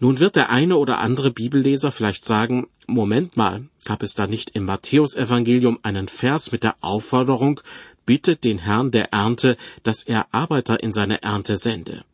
Nun 0.00 0.18
wird 0.18 0.34
der 0.34 0.50
eine 0.50 0.76
oder 0.78 0.98
andere 0.98 1.30
Bibelleser 1.30 1.92
vielleicht 1.92 2.24
sagen, 2.24 2.66
Moment 2.88 3.36
mal, 3.36 3.68
gab 3.84 4.02
es 4.02 4.14
da 4.14 4.26
nicht 4.26 4.50
im 4.50 4.64
Matthäusevangelium 4.64 5.78
einen 5.82 6.08
Vers 6.08 6.52
mit 6.52 6.64
der 6.64 6.76
Aufforderung, 6.80 7.60
bittet 8.06 8.44
den 8.44 8.58
Herrn 8.58 8.90
der 8.90 9.12
Ernte, 9.12 9.56
dass 9.82 10.04
er 10.04 10.32
Arbeiter 10.32 10.82
in 10.82 10.92
seine 10.92 11.22
Ernte 11.22 11.58
sende. 11.58 12.04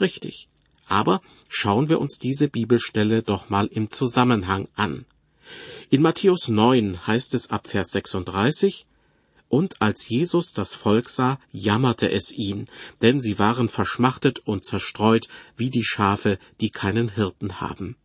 Richtig. 0.00 0.48
Aber 0.86 1.22
schauen 1.48 1.88
wir 1.88 2.00
uns 2.00 2.18
diese 2.18 2.48
Bibelstelle 2.48 3.22
doch 3.22 3.48
mal 3.48 3.66
im 3.66 3.90
Zusammenhang 3.90 4.68
an. 4.74 5.06
In 5.88 6.02
Matthäus 6.02 6.48
9 6.48 7.06
heißt 7.06 7.34
es 7.34 7.50
ab 7.50 7.66
Vers 7.66 7.92
36, 7.92 8.86
und 9.48 9.82
als 9.82 10.08
Jesus 10.08 10.52
das 10.52 10.74
Volk 10.74 11.08
sah, 11.08 11.40
jammerte 11.50 12.10
es 12.10 12.30
ihn, 12.30 12.68
denn 13.02 13.20
sie 13.20 13.40
waren 13.40 13.68
verschmachtet 13.68 14.38
und 14.38 14.64
zerstreut 14.64 15.26
wie 15.56 15.70
die 15.70 15.84
Schafe, 15.84 16.38
die 16.60 16.70
keinen 16.70 17.08
Hirten 17.08 17.60
haben. 17.60 17.96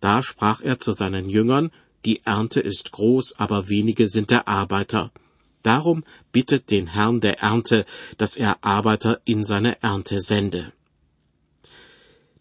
Da 0.00 0.22
sprach 0.22 0.62
er 0.62 0.80
zu 0.80 0.92
seinen 0.92 1.28
Jüngern, 1.28 1.70
die 2.06 2.24
Ernte 2.24 2.60
ist 2.60 2.92
groß, 2.92 3.38
aber 3.38 3.68
wenige 3.68 4.08
sind 4.08 4.30
der 4.30 4.48
Arbeiter. 4.48 5.12
Darum 5.62 6.04
bittet 6.32 6.70
den 6.70 6.86
Herrn 6.88 7.20
der 7.20 7.40
Ernte, 7.40 7.84
dass 8.16 8.36
er 8.36 8.64
Arbeiter 8.64 9.20
in 9.24 9.44
seine 9.44 9.82
Ernte 9.82 10.20
sende. 10.20 10.72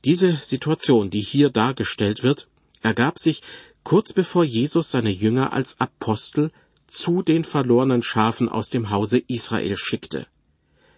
Diese 0.05 0.39
Situation, 0.41 1.09
die 1.09 1.21
hier 1.21 1.49
dargestellt 1.49 2.23
wird, 2.23 2.47
ergab 2.81 3.19
sich 3.19 3.41
kurz 3.83 4.13
bevor 4.13 4.43
Jesus 4.43 4.91
seine 4.91 5.09
Jünger 5.09 5.53
als 5.53 5.79
Apostel 5.79 6.51
zu 6.87 7.21
den 7.21 7.43
verlorenen 7.43 8.03
Schafen 8.03 8.47
aus 8.49 8.69
dem 8.69 8.89
Hause 8.89 9.21
Israel 9.27 9.75
schickte. 9.77 10.27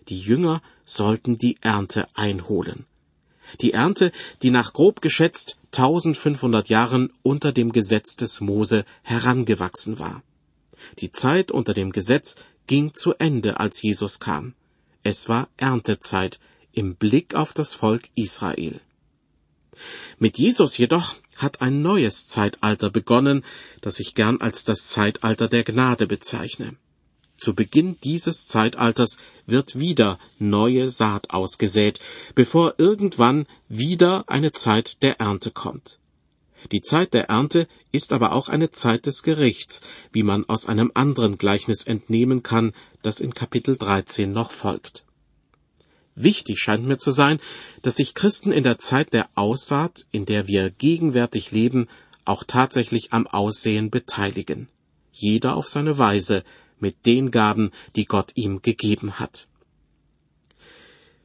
Die 0.09 0.19
Jünger 0.19 0.61
sollten 0.85 1.37
die 1.37 1.57
Ernte 1.61 2.07
einholen. 2.13 2.85
Die 3.61 3.73
Ernte, 3.73 4.11
die 4.43 4.51
nach 4.51 4.73
grob 4.73 5.01
geschätzt 5.01 5.57
1500 5.71 6.69
Jahren 6.69 7.11
unter 7.23 7.51
dem 7.51 7.71
Gesetz 7.71 8.15
des 8.15 8.41
Mose 8.41 8.85
herangewachsen 9.03 9.99
war. 9.99 10.21
Die 10.99 11.11
Zeit 11.11 11.51
unter 11.51 11.73
dem 11.73 11.91
Gesetz 11.91 12.35
ging 12.67 12.93
zu 12.93 13.13
Ende, 13.15 13.59
als 13.59 13.81
Jesus 13.81 14.19
kam. 14.19 14.53
Es 15.03 15.29
war 15.29 15.47
Erntezeit 15.57 16.39
im 16.71 16.95
Blick 16.95 17.35
auf 17.35 17.53
das 17.53 17.73
Volk 17.73 18.09
Israel. 18.15 18.79
Mit 20.17 20.37
Jesus 20.37 20.77
jedoch 20.77 21.15
hat 21.37 21.61
ein 21.61 21.81
neues 21.81 22.27
Zeitalter 22.27 22.89
begonnen, 22.89 23.43
das 23.81 23.99
ich 23.99 24.13
gern 24.13 24.41
als 24.41 24.65
das 24.65 24.87
Zeitalter 24.87 25.47
der 25.47 25.63
Gnade 25.63 26.05
bezeichne. 26.05 26.75
Zu 27.37 27.55
Beginn 27.55 27.97
dieses 28.03 28.47
Zeitalters 28.47 29.17
wird 29.45 29.79
wieder 29.79 30.19
neue 30.37 30.89
Saat 30.89 31.29
ausgesät, 31.29 31.99
bevor 32.35 32.75
irgendwann 32.77 33.47
wieder 33.69 34.25
eine 34.27 34.51
Zeit 34.51 35.01
der 35.01 35.21
Ernte 35.21 35.51
kommt. 35.51 35.99
Die 36.71 36.81
Zeit 36.81 37.13
der 37.13 37.29
Ernte 37.29 37.67
ist 37.91 38.11
aber 38.11 38.33
auch 38.33 38.49
eine 38.49 38.71
Zeit 38.71 39.05
des 39.05 39.23
Gerichts, 39.23 39.81
wie 40.11 40.23
man 40.23 40.47
aus 40.47 40.65
einem 40.65 40.91
anderen 40.93 41.37
Gleichnis 41.37 41.83
entnehmen 41.85 42.43
kann, 42.43 42.73
das 43.01 43.19
in 43.19 43.33
Kapitel 43.33 43.77
13 43.77 44.31
noch 44.31 44.51
folgt. 44.51 45.05
Wichtig 46.15 46.59
scheint 46.59 46.85
mir 46.85 46.97
zu 46.97 47.11
sein, 47.11 47.39
dass 47.81 47.95
sich 47.95 48.13
Christen 48.13 48.51
in 48.51 48.63
der 48.63 48.77
Zeit 48.77 49.13
der 49.13 49.29
Aussaat, 49.35 50.05
in 50.11 50.25
der 50.25 50.47
wir 50.47 50.69
gegenwärtig 50.69 51.51
leben, 51.51 51.87
auch 52.25 52.43
tatsächlich 52.43 53.13
am 53.13 53.25
Aussehen 53.25 53.89
beteiligen. 53.89 54.67
Jeder 55.13 55.55
auf 55.55 55.67
seine 55.67 55.97
Weise, 55.97 56.43
mit 56.79 57.05
den 57.05 57.31
Gaben, 57.31 57.71
die 57.95 58.05
Gott 58.05 58.31
ihm 58.35 58.61
gegeben 58.61 59.19
hat. 59.19 59.47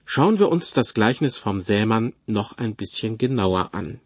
Schauen 0.04 0.38
wir 0.38 0.48
uns 0.48 0.72
das 0.72 0.94
Gleichnis 0.94 1.38
vom 1.38 1.60
Sämann 1.60 2.12
noch 2.26 2.58
ein 2.58 2.74
bisschen 2.74 3.18
genauer 3.18 3.70
an. 3.72 4.00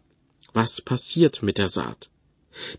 Was 0.53 0.81
passiert 0.81 1.43
mit 1.43 1.57
der 1.57 1.69
Saat? 1.69 2.09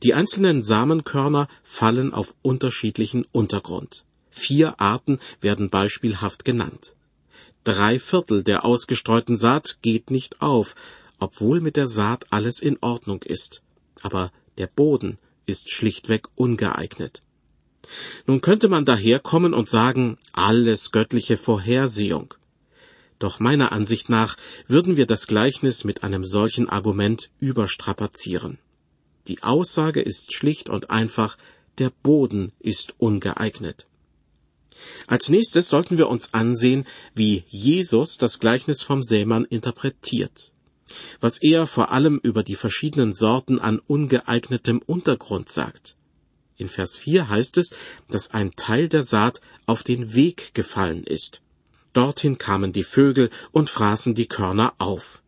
Die 0.03 0.15
einzelnen 0.15 0.63
Samenkörner 0.63 1.49
fallen 1.63 2.13
auf 2.13 2.35
unterschiedlichen 2.43 3.25
Untergrund. 3.33 4.05
Vier 4.31 4.81
Arten 4.81 5.19
werden 5.41 5.71
beispielhaft 5.71 6.45
genannt. 6.45 6.95
Drei 7.65 7.99
Viertel 7.99 8.43
der 8.43 8.65
ausgestreuten 8.65 9.37
Saat 9.37 9.79
geht 9.83 10.11
nicht 10.11 10.41
auf, 10.41 10.75
obwohl 11.19 11.61
mit 11.61 11.77
der 11.77 11.89
Saat 11.89 12.27
alles 12.31 12.61
in 12.61 12.79
Ordnung 12.81 13.23
ist. 13.23 13.63
Aber 14.01 14.33
der 14.59 14.67
Boden 14.67 15.19
ist 15.47 15.71
schlichtweg 15.71 16.29
ungeeignet. 16.37 17.23
Nun 18.27 18.41
könnte 18.41 18.69
man 18.69 18.85
daherkommen 18.85 19.53
und 19.53 19.69
sagen, 19.69 20.17
alles 20.33 20.93
göttliche 20.93 21.37
Vorhersehung. 21.37 22.35
Doch 23.21 23.39
meiner 23.39 23.71
Ansicht 23.71 24.09
nach 24.09 24.37
würden 24.67 24.97
wir 24.97 25.07
das 25.07 25.27
Gleichnis 25.27 25.85
mit 25.85 26.03
einem 26.03 26.25
solchen 26.25 26.69
Argument 26.69 27.31
überstrapazieren. 27.39 28.59
Die 29.29 29.43
Aussage 29.43 30.01
ist 30.01 30.33
schlicht 30.33 30.71
und 30.71 30.91
einfach, 30.91 31.37
der 31.77 31.91
Boden 31.91 32.53
ist 32.59 32.95
ungeeignet. 32.99 33.87
Als 35.07 35.29
nächstes 35.29 35.69
sollten 35.69 35.99
wir 35.99 36.09
uns 36.09 36.33
ansehen, 36.33 36.87
wie 37.15 37.45
Jesus 37.49 38.17
das 38.17 38.39
Gleichnis 38.39 38.81
vom 38.81 39.03
Sämann 39.03 39.45
interpretiert. 39.45 40.53
Was 41.21 41.43
er 41.43 41.67
vor 41.67 41.93
allem 41.93 42.19
über 42.23 42.43
die 42.43 42.57
verschiedenen 42.57 43.13
Sorten 43.13 43.61
an 43.61 43.81
ungeeignetem 43.81 44.81
Untergrund 44.85 45.51
sagt. 45.51 45.95
In 46.57 46.71
Vers 46.71 46.97
4 46.97 47.29
heißt 47.29 47.59
es, 47.59 47.75
dass 48.09 48.31
ein 48.31 48.57
Teil 48.57 48.89
der 48.89 49.03
Saat 49.03 49.43
auf 49.67 49.85
den 49.85 50.15
Weg 50.15 50.55
gefallen 50.55 51.05
ist. 51.05 51.43
Dorthin 51.93 52.39
kamen 52.39 52.73
die 52.73 52.85
Vögel 52.85 53.31
und 53.53 53.71
fraßen 53.71 54.15
die 54.15 54.27
Körner 54.27 54.75
auf. 54.79 55.23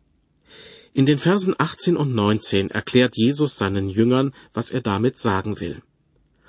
In 0.93 1.05
den 1.05 1.17
Versen 1.17 1.55
18 1.57 1.97
und 1.97 2.13
19 2.13 2.69
erklärt 2.69 3.15
Jesus 3.17 3.57
seinen 3.57 3.89
Jüngern, 3.89 4.33
was 4.53 4.69
er 4.69 4.81
damit 4.81 5.17
sagen 5.17 5.59
will 5.59 5.81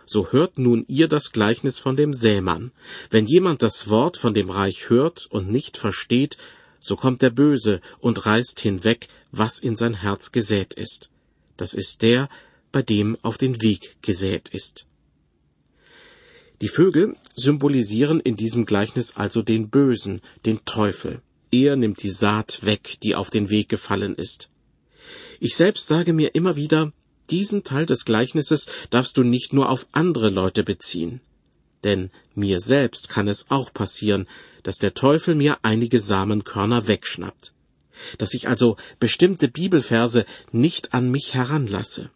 so 0.06 0.30
hört 0.32 0.58
nun 0.58 0.84
ihr 0.88 1.08
das 1.08 1.32
Gleichnis 1.32 1.78
von 1.78 1.96
dem 1.96 2.14
Sämann. 2.14 2.72
Wenn 3.10 3.26
jemand 3.26 3.62
das 3.62 3.88
Wort 3.88 4.16
von 4.16 4.34
dem 4.34 4.50
Reich 4.50 4.90
hört 4.90 5.26
und 5.26 5.50
nicht 5.50 5.76
versteht, 5.76 6.36
so 6.80 6.96
kommt 6.96 7.22
der 7.22 7.30
Böse 7.30 7.80
und 8.00 8.26
reißt 8.26 8.60
hinweg, 8.60 9.08
was 9.32 9.58
in 9.58 9.76
sein 9.76 9.94
Herz 9.94 10.32
gesät 10.32 10.74
ist. 10.74 11.10
Das 11.56 11.74
ist 11.74 12.02
der, 12.02 12.28
bei 12.72 12.82
dem 12.82 13.16
auf 13.22 13.38
den 13.38 13.62
Weg 13.62 13.96
gesät 14.02 14.50
ist. 14.50 14.86
Die 16.60 16.68
Vögel 16.68 17.16
symbolisieren 17.34 18.20
in 18.20 18.36
diesem 18.36 18.64
Gleichnis 18.64 19.16
also 19.16 19.42
den 19.42 19.70
Bösen, 19.70 20.20
den 20.46 20.64
Teufel. 20.64 21.20
Er 21.50 21.76
nimmt 21.76 22.02
die 22.02 22.10
Saat 22.10 22.64
weg, 22.64 22.96
die 23.02 23.14
auf 23.14 23.30
den 23.30 23.50
Weg 23.50 23.68
gefallen 23.68 24.14
ist. 24.14 24.48
Ich 25.40 25.56
selbst 25.56 25.86
sage 25.86 26.12
mir 26.12 26.34
immer 26.34 26.56
wieder, 26.56 26.92
diesen 27.30 27.64
Teil 27.64 27.86
des 27.86 28.04
Gleichnisses 28.04 28.66
darfst 28.90 29.16
du 29.16 29.22
nicht 29.22 29.52
nur 29.52 29.68
auf 29.68 29.88
andere 29.92 30.30
Leute 30.30 30.62
beziehen. 30.62 31.20
Denn 31.82 32.10
mir 32.34 32.60
selbst 32.60 33.08
kann 33.08 33.28
es 33.28 33.50
auch 33.50 33.72
passieren, 33.72 34.26
dass 34.62 34.78
der 34.78 34.94
Teufel 34.94 35.34
mir 35.34 35.58
einige 35.62 36.00
Samenkörner 36.00 36.86
wegschnappt. 36.86 37.52
Dass 38.18 38.34
ich 38.34 38.48
also 38.48 38.76
bestimmte 38.98 39.48
Bibelverse 39.48 40.24
nicht 40.50 40.94
an 40.94 41.10
mich 41.10 41.34
heranlasse. 41.34 42.10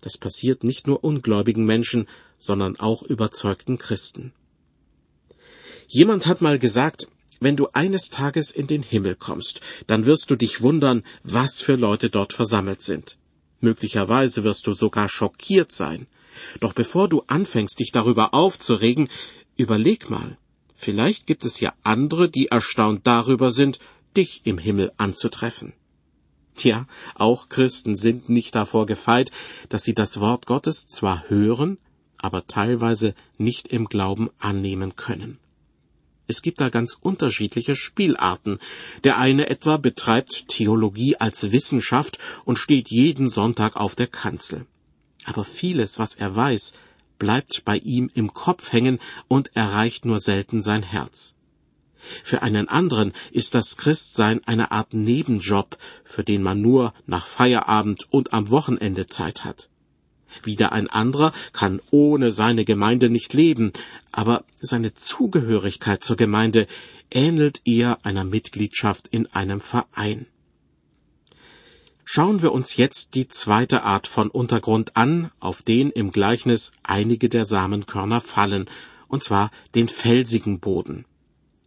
Das 0.00 0.18
passiert 0.18 0.64
nicht 0.64 0.86
nur 0.86 1.04
ungläubigen 1.04 1.64
Menschen, 1.64 2.06
sondern 2.38 2.76
auch 2.76 3.02
überzeugten 3.02 3.78
Christen. 3.78 4.32
Jemand 5.88 6.26
hat 6.26 6.40
mal 6.40 6.58
gesagt, 6.58 7.08
wenn 7.40 7.56
du 7.56 7.68
eines 7.72 8.08
Tages 8.08 8.50
in 8.50 8.66
den 8.66 8.82
Himmel 8.82 9.14
kommst, 9.14 9.60
dann 9.86 10.06
wirst 10.06 10.30
du 10.30 10.36
dich 10.36 10.62
wundern, 10.62 11.02
was 11.22 11.60
für 11.60 11.76
Leute 11.76 12.10
dort 12.10 12.32
versammelt 12.32 12.82
sind. 12.82 13.18
Möglicherweise 13.60 14.44
wirst 14.44 14.66
du 14.66 14.72
sogar 14.72 15.08
schockiert 15.08 15.72
sein. 15.72 16.06
Doch 16.60 16.72
bevor 16.72 17.08
du 17.08 17.22
anfängst, 17.26 17.78
dich 17.78 17.92
darüber 17.92 18.34
aufzuregen, 18.34 19.08
überleg 19.56 20.10
mal. 20.10 20.38
Vielleicht 20.74 21.26
gibt 21.26 21.44
es 21.44 21.60
ja 21.60 21.72
andere, 21.82 22.28
die 22.28 22.48
erstaunt 22.48 23.06
darüber 23.06 23.52
sind, 23.52 23.78
dich 24.16 24.42
im 24.44 24.58
Himmel 24.58 24.92
anzutreffen. 24.98 25.72
Tja, 26.54 26.86
auch 27.14 27.48
Christen 27.48 27.96
sind 27.96 28.28
nicht 28.28 28.54
davor 28.54 28.86
gefeit, 28.86 29.30
dass 29.68 29.84
sie 29.84 29.94
das 29.94 30.20
Wort 30.20 30.46
Gottes 30.46 30.86
zwar 30.86 31.28
hören, 31.28 31.78
aber 32.18 32.46
teilweise 32.46 33.14
nicht 33.38 33.68
im 33.68 33.86
Glauben 33.86 34.30
annehmen 34.38 34.96
können. 34.96 35.38
Es 36.28 36.42
gibt 36.42 36.60
da 36.60 36.70
ganz 36.70 36.98
unterschiedliche 37.00 37.76
Spielarten. 37.76 38.58
Der 39.04 39.18
eine 39.18 39.48
etwa 39.48 39.76
betreibt 39.76 40.48
Theologie 40.48 41.16
als 41.16 41.52
Wissenschaft 41.52 42.18
und 42.44 42.58
steht 42.58 42.90
jeden 42.90 43.28
Sonntag 43.28 43.76
auf 43.76 43.94
der 43.94 44.08
Kanzel. 44.08 44.66
Aber 45.24 45.44
vieles, 45.44 45.98
was 45.98 46.14
er 46.16 46.34
weiß, 46.34 46.72
bleibt 47.18 47.64
bei 47.64 47.78
ihm 47.78 48.10
im 48.14 48.32
Kopf 48.32 48.72
hängen 48.72 48.98
und 49.28 49.54
erreicht 49.56 50.04
nur 50.04 50.18
selten 50.18 50.62
sein 50.62 50.82
Herz. 50.82 51.34
Für 52.22 52.42
einen 52.42 52.68
anderen 52.68 53.12
ist 53.32 53.54
das 53.54 53.76
Christsein 53.76 54.40
eine 54.46 54.70
Art 54.70 54.94
Nebenjob, 54.94 55.76
für 56.04 56.22
den 56.22 56.42
man 56.42 56.60
nur 56.60 56.92
nach 57.06 57.26
Feierabend 57.26 58.06
und 58.10 58.32
am 58.32 58.50
Wochenende 58.50 59.06
Zeit 59.06 59.44
hat. 59.44 59.68
Wieder 60.42 60.72
ein 60.72 60.88
anderer 60.88 61.32
kann 61.52 61.80
ohne 61.90 62.32
seine 62.32 62.64
Gemeinde 62.64 63.10
nicht 63.10 63.34
leben, 63.34 63.72
aber 64.12 64.44
seine 64.60 64.94
Zugehörigkeit 64.94 66.02
zur 66.02 66.16
Gemeinde 66.16 66.66
ähnelt 67.10 67.62
eher 67.64 68.04
einer 68.04 68.24
Mitgliedschaft 68.24 69.08
in 69.08 69.26
einem 69.26 69.60
Verein. 69.60 70.26
Schauen 72.04 72.40
wir 72.40 72.52
uns 72.52 72.76
jetzt 72.76 73.14
die 73.14 73.26
zweite 73.26 73.82
Art 73.82 74.06
von 74.06 74.30
Untergrund 74.30 74.96
an, 74.96 75.32
auf 75.40 75.62
den 75.62 75.90
im 75.90 76.12
Gleichnis 76.12 76.70
einige 76.84 77.28
der 77.28 77.44
Samenkörner 77.44 78.20
fallen, 78.20 78.70
und 79.08 79.24
zwar 79.24 79.50
den 79.74 79.88
felsigen 79.88 80.60
Boden. 80.60 81.04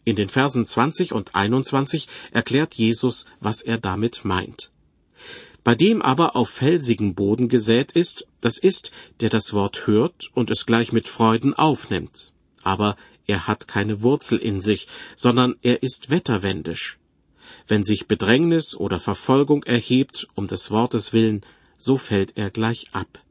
In 0.05 0.15
den 0.15 0.29
Versen 0.29 0.65
20 0.65 1.11
und 1.11 1.35
21 1.35 2.07
erklärt 2.31 2.73
Jesus, 2.75 3.25
was 3.41 3.61
er 3.61 3.77
damit 3.77 4.23
meint. 4.23 4.71
Bei 5.65 5.75
dem 5.75 6.01
aber 6.01 6.37
auf 6.37 6.49
felsigen 6.49 7.15
Boden 7.15 7.49
gesät 7.49 7.91
ist, 7.91 8.25
das 8.41 8.57
ist, 8.57 8.91
der 9.19 9.29
das 9.29 9.53
Wort 9.53 9.87
hört 9.87 10.29
und 10.33 10.51
es 10.51 10.65
gleich 10.65 10.91
mit 10.91 11.07
Freuden 11.07 11.53
aufnimmt. 11.53 12.33
Aber 12.63 12.95
er 13.27 13.47
hat 13.47 13.67
keine 13.67 14.01
Wurzel 14.01 14.37
in 14.37 14.61
sich, 14.61 14.87
sondern 15.15 15.55
er 15.61 15.83
ist 15.83 16.09
wetterwendisch. 16.09 16.97
Wenn 17.67 17.83
sich 17.83 18.07
Bedrängnis 18.07 18.75
oder 18.75 18.99
Verfolgung 18.99 19.63
erhebt 19.63 20.27
um 20.35 20.47
des 20.47 20.71
Wortes 20.71 21.13
willen, 21.13 21.45
so 21.77 21.97
fällt 21.97 22.37
er 22.37 22.49
gleich 22.49 22.87
ab. 22.91 23.23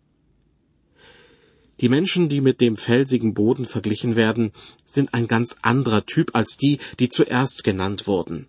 Die 1.80 1.88
Menschen, 1.88 2.28
die 2.28 2.40
mit 2.40 2.60
dem 2.60 2.76
felsigen 2.76 3.34
Boden 3.34 3.64
verglichen 3.64 4.16
werden, 4.16 4.52
sind 4.84 5.14
ein 5.14 5.28
ganz 5.28 5.56
anderer 5.62 6.06
Typ 6.06 6.34
als 6.34 6.56
die, 6.56 6.78
die 6.98 7.08
zuerst 7.08 7.62
genannt 7.62 8.06
wurden. 8.06 8.48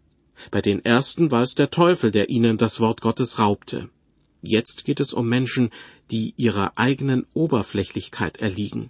Bei 0.51 0.61
den 0.61 0.83
ersten 0.83 1.29
war 1.31 1.43
es 1.43 1.53
der 1.53 1.69
Teufel, 1.69 2.11
der 2.11 2.29
ihnen 2.29 2.57
das 2.57 2.79
Wort 2.79 3.01
Gottes 3.01 3.37
raubte. 3.37 3.89
Jetzt 4.41 4.85
geht 4.85 4.99
es 4.99 5.13
um 5.13 5.27
Menschen, 5.27 5.69
die 6.11 6.33
ihrer 6.37 6.73
eigenen 6.77 7.25
Oberflächlichkeit 7.33 8.37
erliegen. 8.37 8.89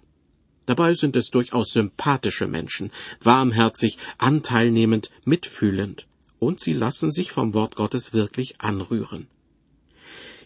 Dabei 0.66 0.94
sind 0.94 1.16
es 1.16 1.30
durchaus 1.30 1.72
sympathische 1.72 2.46
Menschen, 2.46 2.92
warmherzig, 3.20 3.98
anteilnehmend, 4.18 5.10
mitfühlend, 5.24 6.06
und 6.38 6.60
sie 6.60 6.72
lassen 6.72 7.10
sich 7.10 7.32
vom 7.32 7.54
Wort 7.54 7.76
Gottes 7.76 8.12
wirklich 8.12 8.60
anrühren. 8.60 9.26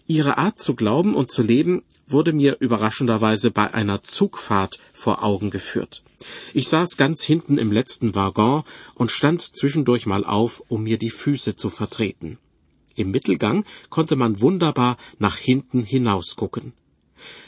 Ihre 0.06 0.38
Art 0.38 0.58
zu 0.58 0.74
glauben 0.74 1.14
und 1.14 1.30
zu 1.30 1.42
leben 1.42 1.82
wurde 2.06 2.32
mir 2.32 2.56
überraschenderweise 2.60 3.50
bei 3.50 3.72
einer 3.72 4.02
Zugfahrt 4.02 4.78
vor 4.92 5.22
Augen 5.22 5.50
geführt. 5.50 6.02
Ich 6.52 6.68
saß 6.68 6.96
ganz 6.96 7.22
hinten 7.22 7.58
im 7.58 7.72
letzten 7.72 8.14
Waggon 8.14 8.64
und 8.94 9.10
stand 9.10 9.40
zwischendurch 9.40 10.06
mal 10.06 10.24
auf, 10.24 10.62
um 10.68 10.82
mir 10.82 10.98
die 10.98 11.10
Füße 11.10 11.56
zu 11.56 11.70
vertreten. 11.70 12.38
Im 12.96 13.10
Mittelgang 13.10 13.64
konnte 13.90 14.16
man 14.16 14.40
wunderbar 14.40 14.96
nach 15.18 15.36
hinten 15.36 15.82
hinausgucken. 15.82 16.72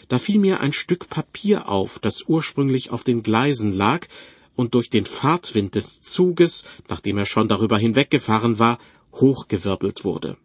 Da 0.09 0.19
fiel 0.19 0.39
mir 0.39 0.61
ein 0.61 0.73
Stück 0.73 1.09
Papier 1.09 1.69
auf, 1.69 1.99
das 1.99 2.25
ursprünglich 2.29 2.91
auf 2.91 3.05
den 3.05 3.23
Gleisen 3.23 3.73
lag 3.73 4.07
und 4.55 4.75
durch 4.75 4.91
den 4.91 5.05
Fahrtwind 5.05 5.75
des 5.75 6.01
Zuges, 6.03 6.65
nachdem 6.89 7.19
er 7.19 7.27
schon 7.27 7.49
darüber 7.49 7.79
hinweggefahren 7.79 8.59
war, 8.59 8.79
hochgewirbelt 9.13 10.05
wurde. 10.05 10.37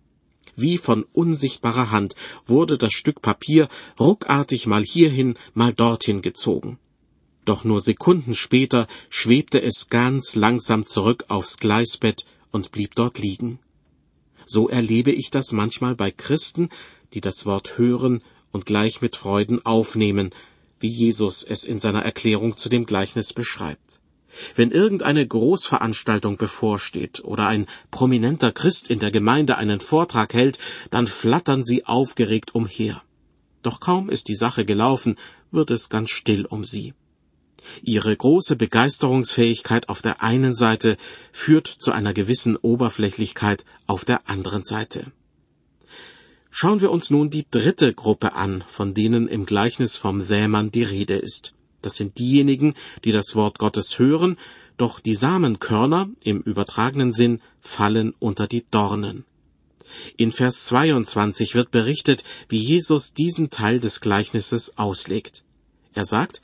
Wie 0.55 0.77
von 0.77 1.05
unsichtbarer 1.13 1.91
Hand 1.91 2.15
wurde 2.46 2.77
das 2.77 2.93
Stück 2.93 3.22
Papier 3.22 3.70
ruckartig 4.00 4.67
mal 4.67 4.84
hierhin, 4.84 5.36
mal 5.53 5.74
dorthin 5.74 6.22
gezogen. 6.22 6.77
Doch 7.46 7.63
nur 7.63 7.81
Sekunden 7.81 8.34
später 8.34 8.88
schwebte 9.10 9.62
es 9.62 9.89
ganz 9.89 10.36
langsam 10.36 10.86
zurück 10.86 11.25
aufs 11.29 11.58
Gleisbett 11.58 12.25
und 12.51 12.72
blieb 12.72 12.96
dort 12.96 13.17
liegen. 13.17 13.60
So 14.53 14.67
erlebe 14.67 15.13
ich 15.13 15.31
das 15.31 15.53
manchmal 15.53 15.96
bei 15.96 16.12
Christen, 16.12 16.67
die 17.13 17.22
das 17.22 17.46
Wort 17.46 17.77
hören 17.77 18.22
und 18.51 18.65
gleich 18.65 19.00
mit 19.00 19.15
Freuden 19.15 19.65
aufnehmen, 19.65 20.31
wie 20.81 20.89
Jesus 20.89 21.41
es 21.43 21.63
in 21.63 21.79
seiner 21.79 22.01
Erklärung 22.03 22.58
zu 22.58 22.67
dem 22.67 22.86
Gleichnis 22.86 23.31
beschreibt. 23.31 24.01
Wenn 24.58 24.72
irgendeine 24.72 25.25
Großveranstaltung 25.25 26.36
bevorsteht 26.36 27.24
oder 27.24 27.48
ein 27.48 27.65
prominenter 27.91 28.51
Christ 28.51 28.89
in 28.89 29.00
der 29.00 29.12
Gemeinde 29.12 29.58
einen 29.58 29.79
Vortrag 29.79 30.34
hält, 30.34 30.60
dann 30.89 31.08
flattern 31.08 31.63
sie 31.63 31.86
aufgeregt 31.86 32.53
umher. 32.53 33.01
Doch 33.62 33.79
kaum 33.79 34.10
ist 34.10 34.27
die 34.27 34.36
Sache 34.36 34.65
gelaufen, 34.65 35.15
wird 35.51 35.72
es 35.72 35.88
ganz 35.88 36.10
still 36.10 36.46
um 36.46 36.65
sie. 36.65 36.93
Ihre 37.84 38.15
große 38.15 38.56
Begeisterungsfähigkeit 38.56 39.89
auf 39.89 40.01
der 40.01 40.22
einen 40.22 40.53
Seite 40.56 40.98
führt 41.32 41.68
zu 41.68 41.91
einer 41.91 42.13
gewissen 42.13 42.56
Oberflächlichkeit 42.56 43.65
auf 43.88 44.06
der 44.06 44.30
anderen 44.30 44.63
Seite. 44.63 45.12
Schauen 46.50 46.82
wir 46.82 46.91
uns 46.91 47.10
nun 47.10 47.30
die 47.30 47.46
dritte 47.50 47.94
Gruppe 47.94 48.34
an, 48.34 48.63
von 48.68 48.94
denen 48.94 49.27
im 49.27 49.46
Gleichnis 49.46 49.96
vom 49.96 50.22
Sämann 50.22 50.72
die 50.72 50.84
Rede 50.84 51.15
ist. 51.15 51.53
Das 51.82 51.96
sind 51.96 52.20
diejenigen, 52.20 52.74
die 53.06 53.12
das 53.12 53.36
Wort 53.36 53.58
Gottes 53.58 53.98
hören, 53.98 54.38
doch 54.77 55.00
die 55.00 55.15
Samenkörner 55.15 56.10
im 56.24 56.41
übertragenen 56.41 57.13
Sinn 57.13 57.41
fallen 57.62 58.13
unter 58.20 58.48
die 58.48 58.65
Dornen. 58.70 59.25
In 60.18 60.32
Vers 60.32 60.65
22 60.65 61.56
wird 61.56 61.72
berichtet, 61.72 62.24
wie 62.50 62.60
Jesus 62.60 63.13
diesen 63.13 63.50
Teil 63.50 63.80
des 63.80 64.01
Gleichnisses 64.01 64.77
auslegt. 64.77 65.44
Er 65.94 66.06
sagt, 66.06 66.41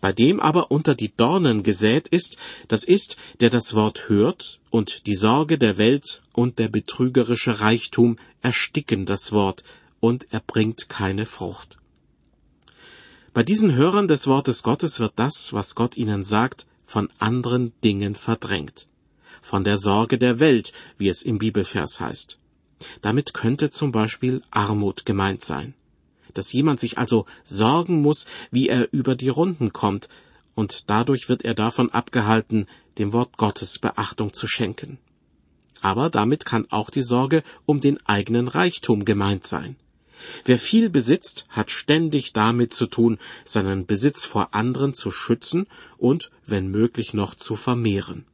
bei 0.00 0.12
dem 0.12 0.40
aber 0.40 0.70
unter 0.70 0.94
die 0.94 1.14
Dornen 1.14 1.62
gesät 1.62 2.08
ist, 2.08 2.36
das 2.68 2.84
ist, 2.84 3.16
der 3.40 3.50
das 3.50 3.74
Wort 3.74 4.08
hört, 4.08 4.60
und 4.70 5.06
die 5.06 5.14
Sorge 5.14 5.58
der 5.58 5.78
Welt 5.78 6.22
und 6.32 6.58
der 6.58 6.68
betrügerische 6.68 7.60
Reichtum 7.60 8.18
ersticken 8.42 9.06
das 9.06 9.32
Wort, 9.32 9.64
und 10.00 10.26
er 10.30 10.40
bringt 10.40 10.88
keine 10.88 11.26
Frucht. 11.26 11.78
Bei 13.32 13.42
diesen 13.42 13.74
Hörern 13.74 14.08
des 14.08 14.26
Wortes 14.26 14.62
Gottes 14.62 15.00
wird 15.00 15.14
das, 15.16 15.52
was 15.52 15.74
Gott 15.74 15.96
ihnen 15.96 16.24
sagt, 16.24 16.66
von 16.86 17.08
anderen 17.18 17.72
Dingen 17.82 18.14
verdrängt. 18.14 18.86
Von 19.42 19.64
der 19.64 19.78
Sorge 19.78 20.18
der 20.18 20.38
Welt, 20.38 20.72
wie 20.98 21.08
es 21.08 21.22
im 21.22 21.38
Bibelvers 21.38 22.00
heißt. 22.00 22.38
Damit 23.00 23.34
könnte 23.34 23.70
zum 23.70 23.92
Beispiel 23.92 24.42
Armut 24.50 25.06
gemeint 25.06 25.42
sein 25.42 25.74
dass 26.34 26.52
jemand 26.52 26.80
sich 26.80 26.98
also 26.98 27.26
sorgen 27.44 28.02
muss, 28.02 28.26
wie 28.50 28.68
er 28.68 28.92
über 28.92 29.16
die 29.16 29.28
Runden 29.28 29.72
kommt, 29.72 30.08
und 30.54 30.88
dadurch 30.88 31.28
wird 31.28 31.44
er 31.44 31.54
davon 31.54 31.90
abgehalten, 31.90 32.66
dem 32.98 33.12
Wort 33.12 33.36
Gottes 33.36 33.78
Beachtung 33.78 34.32
zu 34.32 34.46
schenken. 34.46 34.98
Aber 35.80 36.10
damit 36.10 36.44
kann 36.44 36.66
auch 36.70 36.90
die 36.90 37.02
Sorge 37.02 37.42
um 37.66 37.80
den 37.80 37.98
eigenen 38.06 38.48
Reichtum 38.48 39.04
gemeint 39.04 39.44
sein. 39.44 39.76
Wer 40.44 40.58
viel 40.58 40.88
besitzt, 40.90 41.44
hat 41.48 41.70
ständig 41.70 42.32
damit 42.32 42.72
zu 42.72 42.86
tun, 42.86 43.18
seinen 43.44 43.84
Besitz 43.84 44.24
vor 44.24 44.54
anderen 44.54 44.94
zu 44.94 45.10
schützen 45.10 45.66
und, 45.98 46.30
wenn 46.46 46.68
möglich, 46.68 47.14
noch 47.14 47.34
zu 47.34 47.56
vermehren. 47.56 48.24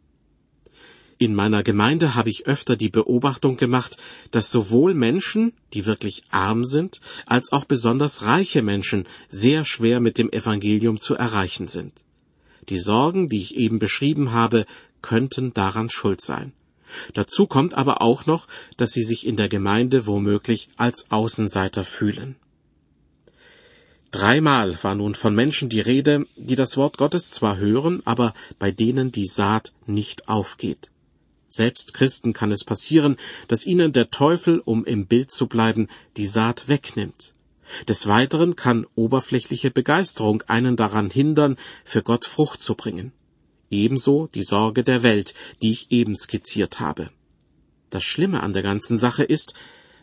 In 1.23 1.35
meiner 1.35 1.63
Gemeinde 1.63 2.15
habe 2.15 2.31
ich 2.31 2.47
öfter 2.47 2.77
die 2.77 2.89
Beobachtung 2.89 3.59
gemacht, 3.59 3.99
dass 4.31 4.51
sowohl 4.51 4.95
Menschen, 4.95 5.53
die 5.75 5.85
wirklich 5.85 6.23
arm 6.31 6.65
sind, 6.65 7.03
als 7.27 7.53
auch 7.53 7.67
besonders 7.67 8.23
reiche 8.23 8.63
Menschen 8.63 9.07
sehr 9.29 9.67
schwer 9.67 10.01
mit 10.01 10.17
dem 10.17 10.33
Evangelium 10.33 10.99
zu 10.99 11.15
erreichen 11.17 11.67
sind. 11.67 11.93
Die 12.71 12.79
Sorgen, 12.79 13.29
die 13.29 13.37
ich 13.37 13.57
eben 13.57 13.79
beschrieben 13.79 14.33
habe, 14.33 14.65
könnten 15.03 15.53
daran 15.53 15.91
schuld 15.91 16.23
sein. 16.23 16.55
Dazu 17.13 17.47
kommt 17.47 17.75
aber 17.75 18.01
auch 18.01 18.25
noch, 18.25 18.47
dass 18.79 18.93
sie 18.93 19.05
sich 19.05 19.27
in 19.27 19.37
der 19.37 19.51
Gemeinde 19.51 20.07
womöglich 20.07 20.71
als 20.79 21.11
Außenseiter 21.11 21.85
fühlen. 21.85 22.37
Dreimal 24.11 24.83
war 24.83 24.95
nun 24.95 25.15
von 25.15 25.35
Menschen 25.35 25.69
die 25.69 25.81
Rede, 25.81 26.25
die 26.37 26.57
das 26.57 26.79
Wort 26.79 26.97
Gottes 26.97 27.29
zwar 27.29 27.59
hören, 27.59 28.01
aber 28.07 28.33
bei 28.59 28.71
denen 28.71 29.13
die 29.13 29.27
Saat 29.27 29.75
nicht 29.85 30.27
aufgeht. 30.27 30.89
Selbst 31.53 31.95
Christen 31.95 32.33
kann 32.33 32.53
es 32.53 32.65
passieren, 32.65 33.17
dass 33.49 33.67
ihnen 33.67 33.93
der 33.93 34.11
Teufel, 34.11 34.61
um 34.65 34.85
im 34.85 35.07
Bild 35.07 35.33
zu 35.33 35.49
bleiben, 35.49 35.89
die 36.17 36.27
Saat 36.27 36.69
wegnimmt. 36.69 37.35
Des 37.89 38.07
Weiteren 38.07 38.55
kann 38.55 38.87
oberflächliche 38.95 39.73
Begeisterung 39.73 40.43
einen 40.47 40.77
daran 40.77 41.11
hindern, 41.11 41.57
für 41.85 42.03
Gott 42.03 42.25
Frucht 42.25 42.63
zu 42.63 42.77
bringen. 42.77 43.13
Ebenso 43.69 44.29
die 44.29 44.45
Sorge 44.45 44.85
der 44.85 45.03
Welt, 45.03 45.35
die 45.61 45.73
ich 45.73 45.91
eben 45.91 46.17
skizziert 46.17 46.79
habe. 46.79 47.11
Das 47.91 48.05
Schlimme 48.05 48.43
an 48.45 48.53
der 48.53 48.63
ganzen 48.63 48.97
Sache 48.97 49.25
ist, 49.25 49.55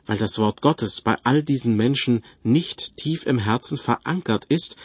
weil 0.06 0.18
das 0.18 0.40
Wort 0.40 0.62
Gottes 0.62 1.00
bei 1.02 1.16
all 1.24 1.44
diesen 1.44 1.78
Menschen 1.78 2.26
nicht 2.44 2.98
tief 2.98 3.26
im 3.26 3.40
Herzen 3.40 3.78
verankert 3.78 4.46
ist, 4.50 4.76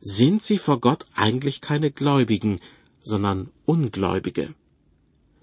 sind 0.00 0.42
sie 0.42 0.58
vor 0.58 0.80
Gott 0.80 1.04
eigentlich 1.14 1.60
keine 1.60 1.90
Gläubigen, 1.90 2.60
sondern 3.02 3.50
Ungläubige. 3.66 4.54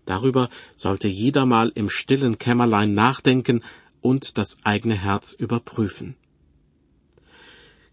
Darüber 0.06 0.50
sollte 0.76 1.08
jeder 1.08 1.46
mal 1.46 1.72
im 1.76 1.90
stillen 1.90 2.38
Kämmerlein 2.38 2.94
nachdenken 2.94 3.64
und 4.02 4.38
das 4.38 4.58
eigene 4.64 4.96
Herz 4.96 5.34
überprüfen. 5.34 6.16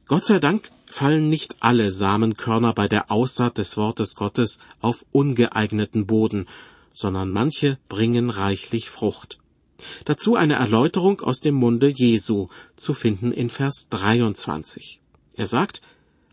Gott 0.07 0.27
sei 0.27 0.39
Dank 0.39 0.71
fallen 0.87 1.31
nicht 1.31 1.57
alle 1.61 1.91
Samenkörner 1.91 2.75
bei 2.75 2.87
der 2.87 3.11
Aussaat 3.11 3.57
des 3.57 3.77
Wortes 3.77 4.15
Gottes 4.15 4.59
auf 4.81 5.07
ungeeigneten 5.11 6.07
Boden, 6.07 6.49
sondern 6.93 7.31
manche 7.31 7.79
bringen 7.89 8.29
reichlich 8.29 8.91
Frucht. 8.91 9.39
Dazu 10.05 10.37
eine 10.37 10.55
Erläuterung 10.55 11.21
aus 11.23 11.41
dem 11.41 11.55
Munde 11.55 11.89
Jesu, 11.89 12.49
zu 12.77 12.95
finden 12.95 13.33
in 13.33 13.49
Vers 13.49 13.89
23. 13.89 15.01
Er 15.35 15.47
sagt, 15.47 15.81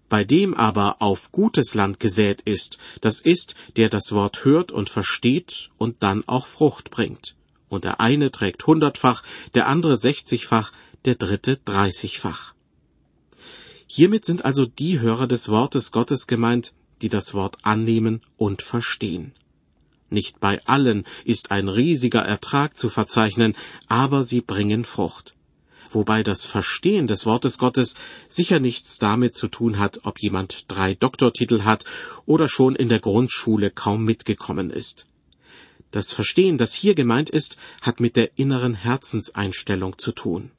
bei 0.10 0.24
dem 0.24 0.54
aber 0.54 1.02
auf 1.02 1.32
gutes 1.32 1.76
Land 1.76 2.00
gesät 2.00 2.42
ist, 2.42 2.78
das 3.02 3.20
ist, 3.20 3.56
der 3.78 3.90
das 3.90 4.12
Wort 4.12 4.44
hört 4.44 4.72
und 4.72 4.90
versteht 4.90 5.70
und 5.78 5.98
dann 6.02 6.28
auch 6.28 6.48
Frucht 6.48 6.90
bringt. 6.90 7.36
Und 7.70 7.84
der 7.84 8.02
eine 8.02 8.32
trägt 8.32 8.66
hundertfach, 8.66 9.24
der 9.54 9.68
andere 9.68 9.98
sechzigfach, 9.98 10.72
der 11.06 11.16
dritte 11.16 11.58
dreißigfach. 11.64 12.54
Hiermit 13.86 14.26
sind 14.26 14.44
also 14.44 14.66
die 14.66 15.00
Hörer 15.00 15.28
des 15.28 15.50
Wortes 15.50 15.92
Gottes 15.92 16.28
gemeint, 16.28 16.74
die 17.02 17.10
das 17.10 17.34
Wort 17.34 17.58
annehmen 17.62 18.22
und 18.38 18.62
verstehen. 18.62 19.34
Nicht 20.10 20.40
bei 20.40 20.64
allen 20.66 21.06
ist 21.24 21.52
ein 21.52 21.70
riesiger 21.70 22.22
Ertrag 22.22 22.76
zu 22.76 22.90
verzeichnen, 22.90 23.56
aber 23.88 24.24
sie 24.24 24.42
bringen 24.42 24.84
Frucht 24.84 25.34
wobei 25.90 26.24
das 26.24 26.46
Verstehen 26.46 27.08
des 27.08 27.26
Wortes 27.26 27.58
Gottes 27.58 27.96
sicher 28.28 28.60
nichts 28.60 28.98
damit 29.00 29.36
zu 29.36 29.48
tun 29.48 29.78
hat, 29.78 30.02
ob 30.04 30.20
jemand 30.20 30.66
drei 30.68 30.94
Doktortitel 30.94 31.64
hat 31.64 31.86
oder 32.26 32.48
schon 32.48 32.76
in 32.76 32.90
der 32.90 33.00
Grundschule 33.00 33.72
kaum 33.72 34.04
mitgekommen 34.06 34.70
ist. 34.70 35.06
Das 35.92 36.12
Verstehen, 36.12 36.58
das 36.58 36.74
hier 36.74 36.94
gemeint 36.94 37.30
ist, 37.30 37.58
hat 37.82 38.00
mit 38.00 38.16
der 38.16 38.38
inneren 38.38 38.76
Herzenseinstellung 38.76 39.98
zu 39.98 40.12
tun. 40.12 40.52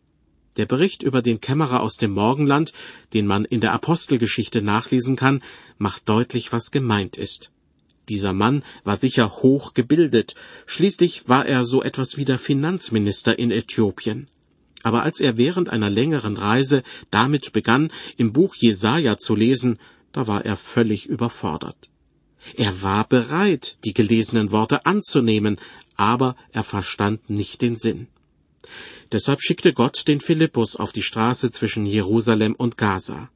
Der 0.56 0.66
Bericht 0.66 1.04
über 1.04 1.22
den 1.22 1.40
Kämmerer 1.40 1.80
aus 1.80 1.96
dem 1.96 2.10
Morgenland, 2.10 2.72
den 3.14 3.26
man 3.26 3.44
in 3.44 3.60
der 3.60 3.72
Apostelgeschichte 3.72 4.60
nachlesen 4.60 5.14
kann, 5.14 5.42
macht 5.78 6.08
deutlich, 6.08 6.52
was 6.52 6.72
gemeint 6.72 7.16
ist. 7.16 7.52
Dieser 8.08 8.32
Mann 8.32 8.64
war 8.82 8.96
sicher 8.96 9.30
hoch 9.30 9.72
gebildet, 9.72 10.34
schließlich 10.66 11.28
war 11.28 11.46
er 11.46 11.64
so 11.64 11.80
etwas 11.80 12.16
wie 12.16 12.24
der 12.24 12.38
Finanzminister 12.38 13.38
in 13.38 13.52
Äthiopien. 13.52 14.28
Aber 14.82 15.02
als 15.02 15.20
er 15.20 15.36
während 15.36 15.68
einer 15.68 15.90
längeren 15.90 16.36
Reise 16.36 16.82
damit 17.10 17.52
begann, 17.52 17.92
im 18.16 18.32
Buch 18.32 18.54
Jesaja 18.54 19.18
zu 19.18 19.34
lesen, 19.34 19.78
da 20.12 20.26
war 20.26 20.44
er 20.44 20.56
völlig 20.56 21.06
überfordert. 21.06 21.88
Er 22.56 22.82
war 22.82 23.06
bereit, 23.06 23.76
die 23.84 23.92
gelesenen 23.92 24.50
Worte 24.50 24.86
anzunehmen, 24.86 25.60
aber 25.96 26.36
er 26.52 26.64
verstand 26.64 27.28
nicht 27.28 27.60
den 27.60 27.76
Sinn. 27.76 28.08
Deshalb 29.12 29.42
schickte 29.42 29.72
Gott 29.72 30.06
den 30.08 30.20
Philippus 30.20 30.76
auf 30.76 30.92
die 30.92 31.02
Straße 31.02 31.50
zwischen 31.50 31.84
Jerusalem 31.84 32.54
und 32.54 32.78
Gaza. 32.78 33.28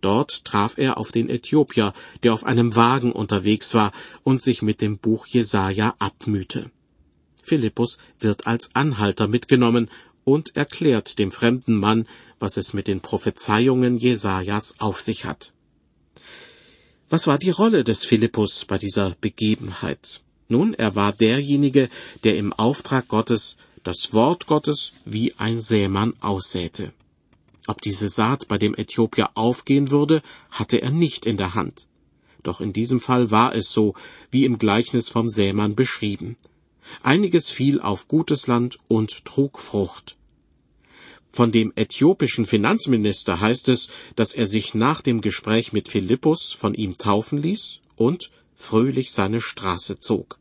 Dort 0.00 0.44
traf 0.44 0.78
er 0.78 0.98
auf 0.98 1.12
den 1.12 1.30
Äthiopier, 1.30 1.94
der 2.24 2.34
auf 2.34 2.44
einem 2.44 2.74
Wagen 2.74 3.12
unterwegs 3.12 3.72
war 3.72 3.92
und 4.24 4.42
sich 4.42 4.60
mit 4.60 4.80
dem 4.80 4.98
Buch 4.98 5.26
Jesaja 5.28 5.94
abmühte. 5.98 6.70
Philippus 7.42 7.98
wird 8.18 8.46
als 8.46 8.74
Anhalter 8.74 9.28
mitgenommen 9.28 9.88
und 10.24 10.56
erklärt 10.56 11.18
dem 11.18 11.30
fremden 11.30 11.76
Mann, 11.76 12.06
was 12.38 12.56
es 12.56 12.72
mit 12.72 12.88
den 12.88 13.00
Prophezeiungen 13.00 13.96
Jesajas 13.96 14.74
auf 14.78 15.00
sich 15.00 15.24
hat. 15.24 15.52
Was 17.08 17.26
war 17.26 17.38
die 17.38 17.50
Rolle 17.50 17.84
des 17.84 18.04
Philippus 18.04 18.64
bei 18.64 18.78
dieser 18.78 19.14
Begebenheit? 19.20 20.22
Nun, 20.48 20.74
er 20.74 20.94
war 20.94 21.12
derjenige, 21.12 21.88
der 22.24 22.36
im 22.36 22.52
Auftrag 22.52 23.08
Gottes 23.08 23.56
das 23.82 24.12
Wort 24.12 24.46
Gottes 24.46 24.92
wie 25.04 25.34
ein 25.38 25.60
Sämann 25.60 26.14
aussäte. 26.20 26.92
Ob 27.66 27.80
diese 27.80 28.08
Saat 28.08 28.48
bei 28.48 28.58
dem 28.58 28.74
Äthiopier 28.74 29.30
aufgehen 29.34 29.90
würde, 29.90 30.22
hatte 30.50 30.82
er 30.82 30.90
nicht 30.90 31.26
in 31.26 31.36
der 31.36 31.54
Hand. 31.54 31.86
Doch 32.42 32.60
in 32.60 32.72
diesem 32.72 33.00
Fall 33.00 33.30
war 33.30 33.54
es 33.54 33.70
so, 33.70 33.94
wie 34.30 34.44
im 34.44 34.58
Gleichnis 34.58 35.08
vom 35.08 35.28
Sämann 35.28 35.74
beschrieben. 35.76 36.36
Einiges 37.02 37.50
fiel 37.50 37.80
auf 37.80 38.08
gutes 38.08 38.46
Land 38.46 38.78
und 38.88 39.24
trug 39.24 39.58
Frucht. 39.58 40.16
Von 41.30 41.50
dem 41.50 41.72
äthiopischen 41.76 42.44
Finanzminister 42.44 43.40
heißt 43.40 43.68
es, 43.68 43.88
dass 44.16 44.34
er 44.34 44.46
sich 44.46 44.74
nach 44.74 45.00
dem 45.00 45.22
Gespräch 45.22 45.72
mit 45.72 45.88
Philippus 45.88 46.52
von 46.52 46.74
ihm 46.74 46.98
taufen 46.98 47.38
ließ 47.38 47.80
und 47.96 48.30
fröhlich 48.54 49.12
seine 49.12 49.40
Straße 49.40 49.98
zog. 49.98 50.38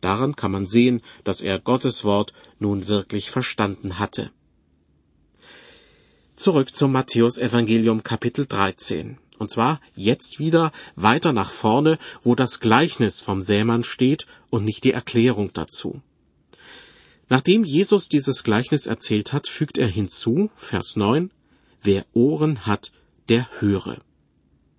Daran 0.00 0.36
kann 0.36 0.52
man 0.52 0.66
sehen, 0.66 1.02
dass 1.24 1.40
er 1.40 1.58
Gottes 1.58 2.04
Wort 2.04 2.32
nun 2.60 2.86
wirklich 2.86 3.30
verstanden 3.30 3.98
hatte. 3.98 4.30
Zurück 6.36 6.74
zum 6.74 6.92
Matthäus 6.92 7.36
Evangelium 7.36 8.02
Kapitel 8.02 8.46
13. 8.46 9.18
Und 9.40 9.50
zwar 9.50 9.80
jetzt 9.96 10.38
wieder 10.38 10.70
weiter 10.96 11.32
nach 11.32 11.50
vorne, 11.50 11.98
wo 12.22 12.34
das 12.34 12.60
Gleichnis 12.60 13.22
vom 13.22 13.40
Sämann 13.40 13.84
steht 13.84 14.26
und 14.50 14.66
nicht 14.66 14.84
die 14.84 14.92
Erklärung 14.92 15.50
dazu. 15.54 16.02
Nachdem 17.30 17.64
Jesus 17.64 18.10
dieses 18.10 18.44
Gleichnis 18.44 18.86
erzählt 18.86 19.32
hat, 19.32 19.48
fügt 19.48 19.78
er 19.78 19.86
hinzu, 19.86 20.50
Vers 20.56 20.94
9, 20.96 21.30
Wer 21.80 22.04
Ohren 22.12 22.66
hat, 22.66 22.92
der 23.30 23.48
höre. 23.60 23.96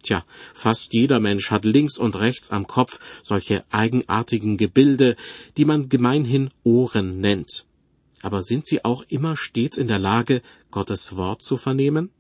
Tja, 0.04 0.24
fast 0.54 0.94
jeder 0.94 1.20
Mensch 1.20 1.50
hat 1.50 1.66
links 1.66 1.98
und 1.98 2.16
rechts 2.16 2.52
am 2.52 2.68
Kopf 2.68 3.00
solche 3.24 3.66
eigenartigen 3.72 4.58
Gebilde, 4.58 5.16
die 5.58 5.66
man 5.66 5.90
gemeinhin 5.90 6.52
Ohren 6.64 7.20
nennt. 7.20 7.66
Aber 8.22 8.44
sind 8.44 8.68
sie 8.68 8.86
auch 8.86 9.04
immer 9.08 9.36
stets 9.38 9.80
in 9.80 9.88
der 9.88 9.98
Lage, 9.98 10.44
Gottes 10.70 11.16
Wort 11.16 11.42
zu 11.42 11.58
vernehmen? 11.58 12.12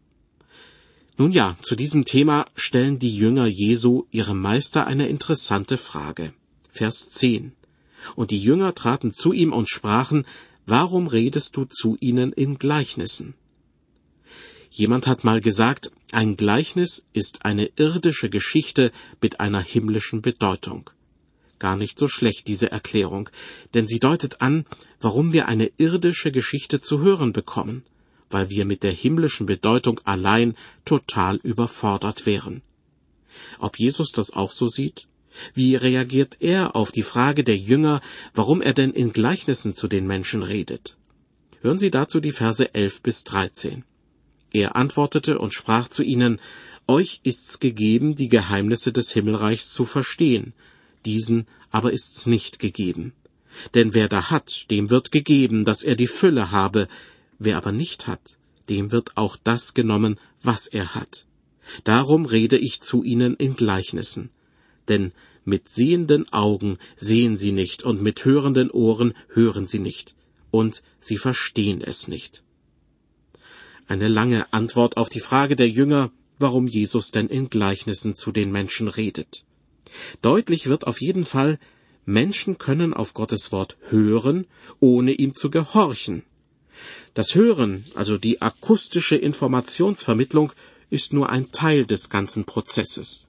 Nun 1.17 1.31
ja, 1.31 1.57
zu 1.61 1.75
diesem 1.75 2.05
Thema 2.05 2.45
stellen 2.55 2.99
die 2.99 3.15
Jünger 3.15 3.45
Jesu 3.45 4.05
ihrem 4.11 4.39
Meister 4.39 4.87
eine 4.87 5.07
interessante 5.07 5.77
Frage. 5.77 6.33
Vers 6.69 7.09
10. 7.09 7.51
Und 8.15 8.31
die 8.31 8.41
Jünger 8.41 8.73
traten 8.73 9.11
zu 9.11 9.31
ihm 9.33 9.53
und 9.53 9.69
sprachen, 9.69 10.25
Warum 10.65 11.07
redest 11.07 11.57
du 11.57 11.65
zu 11.65 11.97
ihnen 11.99 12.31
in 12.31 12.57
Gleichnissen? 12.57 13.33
Jemand 14.69 15.05
hat 15.05 15.23
mal 15.23 15.41
gesagt, 15.41 15.91
ein 16.11 16.37
Gleichnis 16.37 17.03
ist 17.13 17.43
eine 17.43 17.71
irdische 17.75 18.29
Geschichte 18.29 18.91
mit 19.21 19.39
einer 19.39 19.61
himmlischen 19.61 20.21
Bedeutung. 20.21 20.89
Gar 21.59 21.75
nicht 21.75 21.99
so 21.99 22.07
schlecht 22.07 22.47
diese 22.47 22.71
Erklärung, 22.71 23.29
denn 23.73 23.85
sie 23.85 23.99
deutet 23.99 24.41
an, 24.41 24.65
warum 24.99 25.33
wir 25.33 25.47
eine 25.47 25.71
irdische 25.77 26.31
Geschichte 26.31 26.79
zu 26.79 26.99
hören 26.99 27.33
bekommen, 27.33 27.83
weil 28.31 28.49
wir 28.49 28.65
mit 28.65 28.83
der 28.83 28.91
himmlischen 28.91 29.45
Bedeutung 29.45 29.99
allein 30.03 30.55
total 30.85 31.37
überfordert 31.37 32.25
wären. 32.25 32.61
Ob 33.59 33.79
Jesus 33.79 34.11
das 34.11 34.31
auch 34.31 34.51
so 34.51 34.67
sieht? 34.67 35.07
Wie 35.53 35.75
reagiert 35.75 36.37
er 36.39 36.75
auf 36.75 36.91
die 36.91 37.03
Frage 37.03 37.43
der 37.43 37.57
Jünger, 37.57 38.01
warum 38.33 38.61
er 38.61 38.73
denn 38.73 38.91
in 38.91 39.13
Gleichnissen 39.13 39.73
zu 39.73 39.87
den 39.87 40.05
Menschen 40.05 40.43
redet? 40.43 40.97
Hören 41.61 41.79
Sie 41.79 41.91
dazu 41.91 42.19
die 42.19 42.31
Verse 42.31 42.73
11 42.73 43.03
bis 43.03 43.23
13. 43.23 43.83
Er 44.51 44.75
antwortete 44.75 45.39
und 45.39 45.53
sprach 45.53 45.87
zu 45.87 46.03
ihnen, 46.03 46.39
Euch 46.87 47.21
ist's 47.23 47.59
gegeben, 47.59 48.15
die 48.15 48.27
Geheimnisse 48.27 48.91
des 48.91 49.11
Himmelreichs 49.11 49.69
zu 49.69 49.85
verstehen, 49.85 50.53
diesen 51.05 51.47
aber 51.69 51.93
ist's 51.93 52.25
nicht 52.25 52.59
gegeben. 52.59 53.13
Denn 53.73 53.93
wer 53.93 54.09
da 54.09 54.29
hat, 54.29 54.69
dem 54.71 54.89
wird 54.89 55.11
gegeben, 55.11 55.63
dass 55.63 55.83
er 55.83 55.95
die 55.95 56.07
Fülle 56.07 56.51
habe, 56.51 56.87
wer 57.43 57.57
aber 57.57 57.71
nicht 57.71 58.07
hat, 58.07 58.37
dem 58.69 58.91
wird 58.91 59.17
auch 59.17 59.35
das 59.35 59.73
genommen, 59.73 60.19
was 60.41 60.67
er 60.67 60.95
hat. 60.95 61.25
Darum 61.83 62.25
rede 62.25 62.57
ich 62.57 62.81
zu 62.81 63.03
ihnen 63.03 63.35
in 63.35 63.55
Gleichnissen. 63.55 64.29
Denn 64.87 65.11
mit 65.45 65.69
sehenden 65.69 66.31
Augen 66.31 66.77
sehen 66.95 67.37
sie 67.37 67.51
nicht, 67.51 67.83
und 67.83 68.01
mit 68.01 68.25
hörenden 68.25 68.69
Ohren 68.71 69.13
hören 69.29 69.65
sie 69.65 69.79
nicht, 69.79 70.15
und 70.51 70.83
sie 70.99 71.17
verstehen 71.17 71.81
es 71.81 72.07
nicht 72.07 72.43
eine 73.91 74.07
lange 74.07 74.51
Antwort 74.53 74.95
auf 74.95 75.09
die 75.09 75.19
Frage 75.19 75.57
der 75.57 75.67
Jünger, 75.67 76.11
warum 76.39 76.65
Jesus 76.65 77.11
denn 77.11 77.27
in 77.27 77.49
Gleichnissen 77.49 78.15
zu 78.15 78.31
den 78.31 78.49
Menschen 78.49 78.87
redet. 78.87 79.43
Deutlich 80.21 80.67
wird 80.67 80.87
auf 80.87 81.01
jeden 81.01 81.25
Fall, 81.25 81.59
Menschen 82.05 82.57
können 82.57 82.93
auf 82.93 83.13
Gottes 83.13 83.51
Wort 83.51 83.77
hören, 83.89 84.47
ohne 84.79 85.11
ihm 85.11 85.35
zu 85.35 85.51
gehorchen. 85.51 86.23
Das 87.13 87.35
Hören, 87.35 87.85
also 87.95 88.17
die 88.17 88.41
akustische 88.41 89.15
Informationsvermittlung, 89.15 90.53
ist 90.89 91.13
nur 91.13 91.29
ein 91.29 91.51
Teil 91.51 91.85
des 91.85 92.09
ganzen 92.09 92.45
Prozesses. 92.45 93.27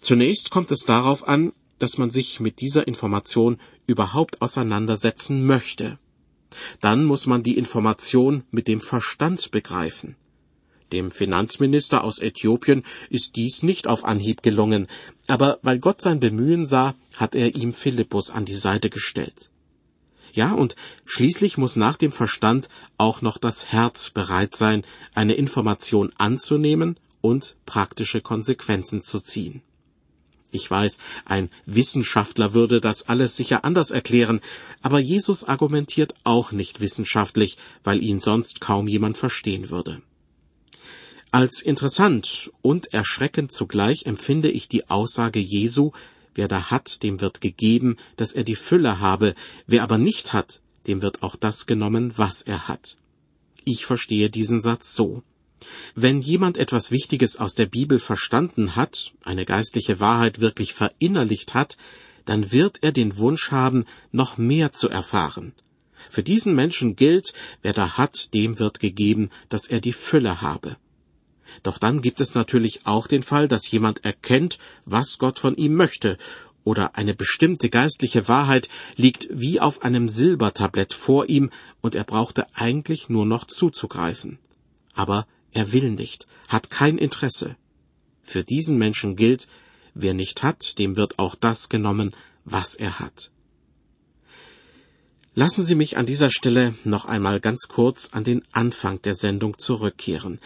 Zunächst 0.00 0.50
kommt 0.50 0.70
es 0.70 0.84
darauf 0.84 1.26
an, 1.26 1.52
dass 1.78 1.98
man 1.98 2.10
sich 2.10 2.40
mit 2.40 2.60
dieser 2.60 2.86
Information 2.88 3.58
überhaupt 3.86 4.40
auseinandersetzen 4.40 5.46
möchte. 5.46 5.98
Dann 6.80 7.04
muss 7.04 7.26
man 7.26 7.42
die 7.42 7.58
Information 7.58 8.44
mit 8.50 8.68
dem 8.68 8.80
Verstand 8.80 9.50
begreifen. 9.50 10.16
Dem 10.92 11.10
Finanzminister 11.10 12.04
aus 12.04 12.20
Äthiopien 12.20 12.84
ist 13.10 13.36
dies 13.36 13.62
nicht 13.62 13.88
auf 13.88 14.04
Anhieb 14.04 14.42
gelungen, 14.42 14.86
aber 15.26 15.58
weil 15.62 15.80
Gott 15.80 16.00
sein 16.00 16.20
Bemühen 16.20 16.64
sah, 16.64 16.94
hat 17.14 17.34
er 17.34 17.56
ihm 17.56 17.72
Philippus 17.72 18.30
an 18.30 18.44
die 18.44 18.54
Seite 18.54 18.88
gestellt. 18.88 19.50
Ja, 20.36 20.52
und 20.52 20.76
schließlich 21.06 21.56
muss 21.56 21.76
nach 21.76 21.96
dem 21.96 22.12
Verstand 22.12 22.68
auch 22.98 23.22
noch 23.22 23.38
das 23.38 23.72
Herz 23.72 24.10
bereit 24.10 24.54
sein, 24.54 24.84
eine 25.14 25.32
Information 25.32 26.12
anzunehmen 26.18 27.00
und 27.22 27.56
praktische 27.64 28.20
Konsequenzen 28.20 29.00
zu 29.00 29.20
ziehen. 29.20 29.62
Ich 30.50 30.70
weiß, 30.70 30.98
ein 31.24 31.48
Wissenschaftler 31.64 32.52
würde 32.52 32.82
das 32.82 33.08
alles 33.08 33.34
sicher 33.34 33.64
anders 33.64 33.90
erklären, 33.90 34.42
aber 34.82 34.98
Jesus 34.98 35.42
argumentiert 35.42 36.14
auch 36.22 36.52
nicht 36.52 36.80
wissenschaftlich, 36.80 37.56
weil 37.82 38.02
ihn 38.02 38.20
sonst 38.20 38.60
kaum 38.60 38.88
jemand 38.88 39.16
verstehen 39.16 39.70
würde. 39.70 40.02
Als 41.30 41.62
interessant 41.62 42.52
und 42.60 42.92
erschreckend 42.92 43.52
zugleich 43.52 44.04
empfinde 44.04 44.50
ich 44.50 44.68
die 44.68 44.90
Aussage 44.90 45.40
Jesu, 45.40 45.92
wer 46.36 46.48
da 46.48 46.70
hat, 46.70 47.02
dem 47.02 47.20
wird 47.20 47.40
gegeben, 47.40 47.96
dass 48.16 48.32
er 48.32 48.44
die 48.44 48.56
Fülle 48.56 49.00
habe, 49.00 49.34
wer 49.66 49.82
aber 49.82 49.98
nicht 49.98 50.32
hat, 50.32 50.60
dem 50.86 51.02
wird 51.02 51.22
auch 51.22 51.36
das 51.36 51.66
genommen, 51.66 52.16
was 52.16 52.42
er 52.42 52.68
hat. 52.68 52.96
Ich 53.64 53.84
verstehe 53.84 54.30
diesen 54.30 54.60
Satz 54.60 54.94
so. 54.94 55.22
Wenn 55.94 56.20
jemand 56.20 56.58
etwas 56.58 56.90
Wichtiges 56.90 57.36
aus 57.36 57.54
der 57.54 57.66
Bibel 57.66 57.98
verstanden 57.98 58.76
hat, 58.76 59.12
eine 59.24 59.44
geistliche 59.44 60.00
Wahrheit 60.00 60.40
wirklich 60.40 60.74
verinnerlicht 60.74 61.54
hat, 61.54 61.76
dann 62.26 62.52
wird 62.52 62.78
er 62.82 62.92
den 62.92 63.16
Wunsch 63.16 63.50
haben, 63.50 63.86
noch 64.12 64.36
mehr 64.36 64.72
zu 64.72 64.88
erfahren. 64.88 65.54
Für 66.10 66.22
diesen 66.22 66.54
Menschen 66.54 66.94
gilt, 66.94 67.32
wer 67.62 67.72
da 67.72 67.96
hat, 67.96 68.34
dem 68.34 68.58
wird 68.58 68.80
gegeben, 68.80 69.30
dass 69.48 69.66
er 69.66 69.80
die 69.80 69.92
Fülle 69.92 70.42
habe. 70.42 70.76
Doch 71.62 71.78
dann 71.78 72.02
gibt 72.02 72.20
es 72.20 72.34
natürlich 72.34 72.86
auch 72.86 73.06
den 73.06 73.22
Fall, 73.22 73.48
dass 73.48 73.70
jemand 73.70 74.04
erkennt, 74.04 74.58
was 74.84 75.18
Gott 75.18 75.38
von 75.38 75.56
ihm 75.56 75.74
möchte, 75.74 76.18
oder 76.64 76.96
eine 76.96 77.14
bestimmte 77.14 77.70
geistliche 77.70 78.26
Wahrheit 78.26 78.68
liegt 78.96 79.28
wie 79.30 79.60
auf 79.60 79.82
einem 79.82 80.08
Silbertablett 80.08 80.92
vor 80.92 81.28
ihm, 81.28 81.50
und 81.80 81.94
er 81.94 82.04
brauchte 82.04 82.46
eigentlich 82.54 83.08
nur 83.08 83.24
noch 83.24 83.44
zuzugreifen. 83.46 84.38
aber 84.96 85.26
er 85.52 85.72
will 85.72 85.90
nicht, 85.90 86.26
hat 86.48 86.70
kein 86.70 86.98
Interesse. 86.98 87.56
Für 88.22 88.42
diesen 88.42 88.78
Menschen 88.78 89.14
gilt, 89.14 89.46
wer 89.94 90.14
nicht 90.14 90.42
hat, 90.42 90.78
dem 90.78 90.96
wird 90.96 91.18
auch 91.18 91.36
das 91.36 91.68
genommen, 91.68 92.16
was 92.44 92.74
er 92.74 92.98
hat. 92.98 93.30
Lassen 95.34 95.64
Sie 95.64 95.74
mich 95.74 95.98
an 95.98 96.06
dieser 96.06 96.30
Stelle 96.30 96.74
noch 96.84 97.04
einmal 97.04 97.40
ganz 97.40 97.68
kurz 97.68 98.08
an 98.12 98.24
den 98.24 98.42
Anfang 98.52 99.02
der 99.02 99.14
Sendung 99.14 99.58
zurückkehren. 99.58 100.40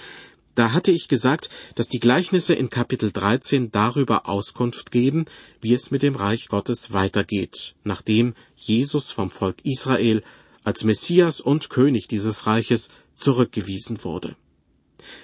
Da 0.61 0.73
hatte 0.75 0.91
ich 0.91 1.09
gesagt, 1.09 1.49
dass 1.75 1.89
die 1.89 2.01
Gleichnisse 2.01 2.53
in 2.53 2.69
Kapitel 2.69 3.13
13 3.13 3.73
darüber 3.73 4.29
Auskunft 4.29 4.91
geben, 4.91 5.25
wie 5.63 5.73
es 5.73 5.91
mit 5.91 6.03
dem 6.03 6.15
Reich 6.15 6.49
Gottes 6.49 6.93
weitergeht, 6.93 7.77
nachdem 7.83 8.35
Jesus 8.57 9.11
vom 9.11 9.31
Volk 9.31 9.65
Israel 9.65 10.23
als 10.63 10.85
Messias 10.85 11.41
und 11.41 11.71
König 11.71 12.09
dieses 12.09 12.47
Reiches 12.47 12.91
zurückgewiesen 13.15 14.05
wurde. 14.05 14.37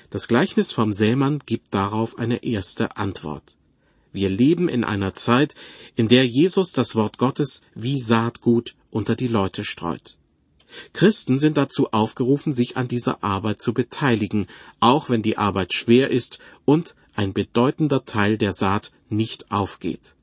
Das 0.08 0.26
Gleichnis 0.26 0.72
vom 0.72 0.94
Sämann 0.94 1.40
gibt 1.44 1.74
darauf 1.74 2.18
eine 2.18 2.42
erste 2.42 2.96
Antwort. 2.96 3.58
Wir 4.12 4.30
leben 4.30 4.70
in 4.70 4.84
einer 4.84 5.12
Zeit, 5.12 5.54
in 5.96 6.08
der 6.08 6.26
Jesus 6.26 6.72
das 6.72 6.94
Wort 6.94 7.18
Gottes 7.18 7.60
wie 7.74 8.00
Saatgut 8.00 8.74
unter 8.88 9.14
die 9.14 9.28
Leute 9.28 9.64
streut. 9.64 10.16
Christen 10.92 11.38
sind 11.38 11.56
dazu 11.56 11.92
aufgerufen, 11.92 12.54
sich 12.54 12.76
an 12.76 12.88
dieser 12.88 13.22
Arbeit 13.22 13.60
zu 13.60 13.72
beteiligen, 13.72 14.46
auch 14.80 15.10
wenn 15.10 15.22
die 15.22 15.38
Arbeit 15.38 15.72
schwer 15.74 16.10
ist 16.10 16.38
und 16.64 16.96
ein 17.14 17.32
bedeutender 17.32 18.04
Teil 18.04 18.38
der 18.38 18.52
Saat 18.52 18.92
nicht 19.08 19.50
aufgeht. 19.50 20.14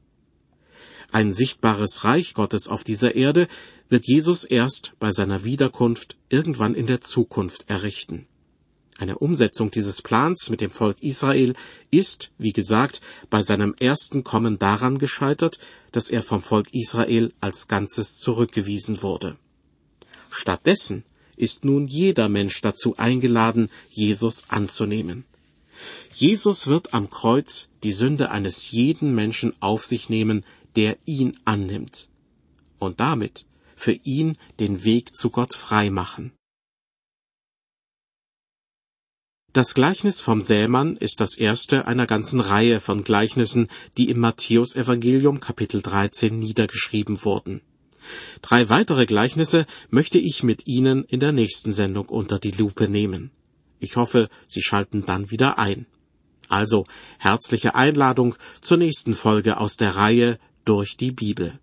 Ein 1.12 1.34
sichtbares 1.34 2.04
Reich 2.04 2.34
Gottes 2.34 2.68
auf 2.68 2.84
dieser 2.84 3.16
Erde 3.16 3.48
wird 3.90 4.08
Jesus 4.08 4.44
erst 4.44 4.94
bei 5.00 5.12
seiner 5.12 5.44
Wiederkunft 5.44 6.18
irgendwann 6.30 6.74
in 6.74 6.88
der 6.88 7.02
Zukunft 7.02 7.70
errichten. 7.70 8.28
Eine 8.98 9.18
Umsetzung 9.18 9.72
dieses 9.72 10.02
Plans 10.02 10.50
mit 10.50 10.62
dem 10.62 10.70
Volk 10.70 11.02
Israel 11.02 11.56
ist, 11.92 12.32
wie 12.38 12.54
gesagt, 12.54 13.02
bei 13.30 13.42
seinem 13.44 13.76
ersten 13.80 14.24
Kommen 14.24 14.60
daran 14.60 14.98
gescheitert, 14.98 15.60
dass 15.92 16.10
er 16.10 16.24
vom 16.24 16.42
Volk 16.42 16.74
Israel 16.74 17.34
als 17.40 17.68
Ganzes 17.68 18.18
zurückgewiesen 18.18 19.02
wurde. 19.02 19.38
Stattdessen 20.34 21.04
ist 21.36 21.64
nun 21.64 21.88
jeder 21.88 22.28
Mensch 22.28 22.60
dazu 22.62 22.98
eingeladen, 22.98 23.70
Jesus 23.90 24.46
anzunehmen. 24.50 25.26
Jesus 26.14 26.68
wird 26.68 26.94
am 26.94 27.10
Kreuz 27.10 27.70
die 27.84 27.92
Sünde 27.92 28.32
eines 28.32 28.72
jeden 28.72 29.14
Menschen 29.14 29.54
auf 29.62 29.86
sich 29.86 30.10
nehmen, 30.10 30.44
der 30.76 30.98
ihn 31.06 31.40
annimmt, 31.46 32.10
und 32.80 33.00
damit 33.00 33.46
für 33.76 33.94
ihn 33.94 34.38
den 34.60 34.84
Weg 34.84 35.16
zu 35.16 35.30
Gott 35.30 35.54
frei 35.54 35.90
machen. 35.90 36.32
Das 39.52 39.76
Gleichnis 39.76 40.20
vom 40.20 40.42
Sämann 40.42 40.98
ist 40.98 41.22
das 41.22 41.36
erste 41.38 41.86
einer 41.86 42.08
ganzen 42.08 42.40
Reihe 42.40 42.80
von 42.80 43.04
Gleichnissen, 43.04 43.68
die 43.98 44.10
im 44.10 44.20
Matthäusevangelium 44.20 45.40
Kapitel 45.40 45.84
13 45.84 46.40
niedergeschrieben 46.40 47.24
wurden. 47.24 47.62
Drei 48.42 48.70
weitere 48.70 49.06
Gleichnisse 49.06 49.66
möchte 49.90 50.18
ich 50.18 50.44
mit 50.44 50.68
Ihnen 50.68 51.04
in 51.04 51.20
der 51.20 51.32
nächsten 51.32 51.72
Sendung 51.72 52.10
unter 52.10 52.40
die 52.40 52.52
Lupe 52.52 52.88
nehmen. 52.90 53.32
Ich 53.80 53.96
hoffe, 53.96 54.30
Sie 54.48 54.62
schalten 54.62 55.06
dann 55.06 55.32
wieder 55.32 55.58
ein. 55.60 55.86
Also 56.50 56.86
herzliche 57.20 57.76
Einladung 57.76 58.36
zur 58.62 58.78
nächsten 58.78 59.14
Folge 59.14 59.58
aus 59.58 59.78
der 59.78 59.96
Reihe 59.96 60.40
durch 60.66 60.98
die 60.98 61.12
Bibel. 61.12 61.60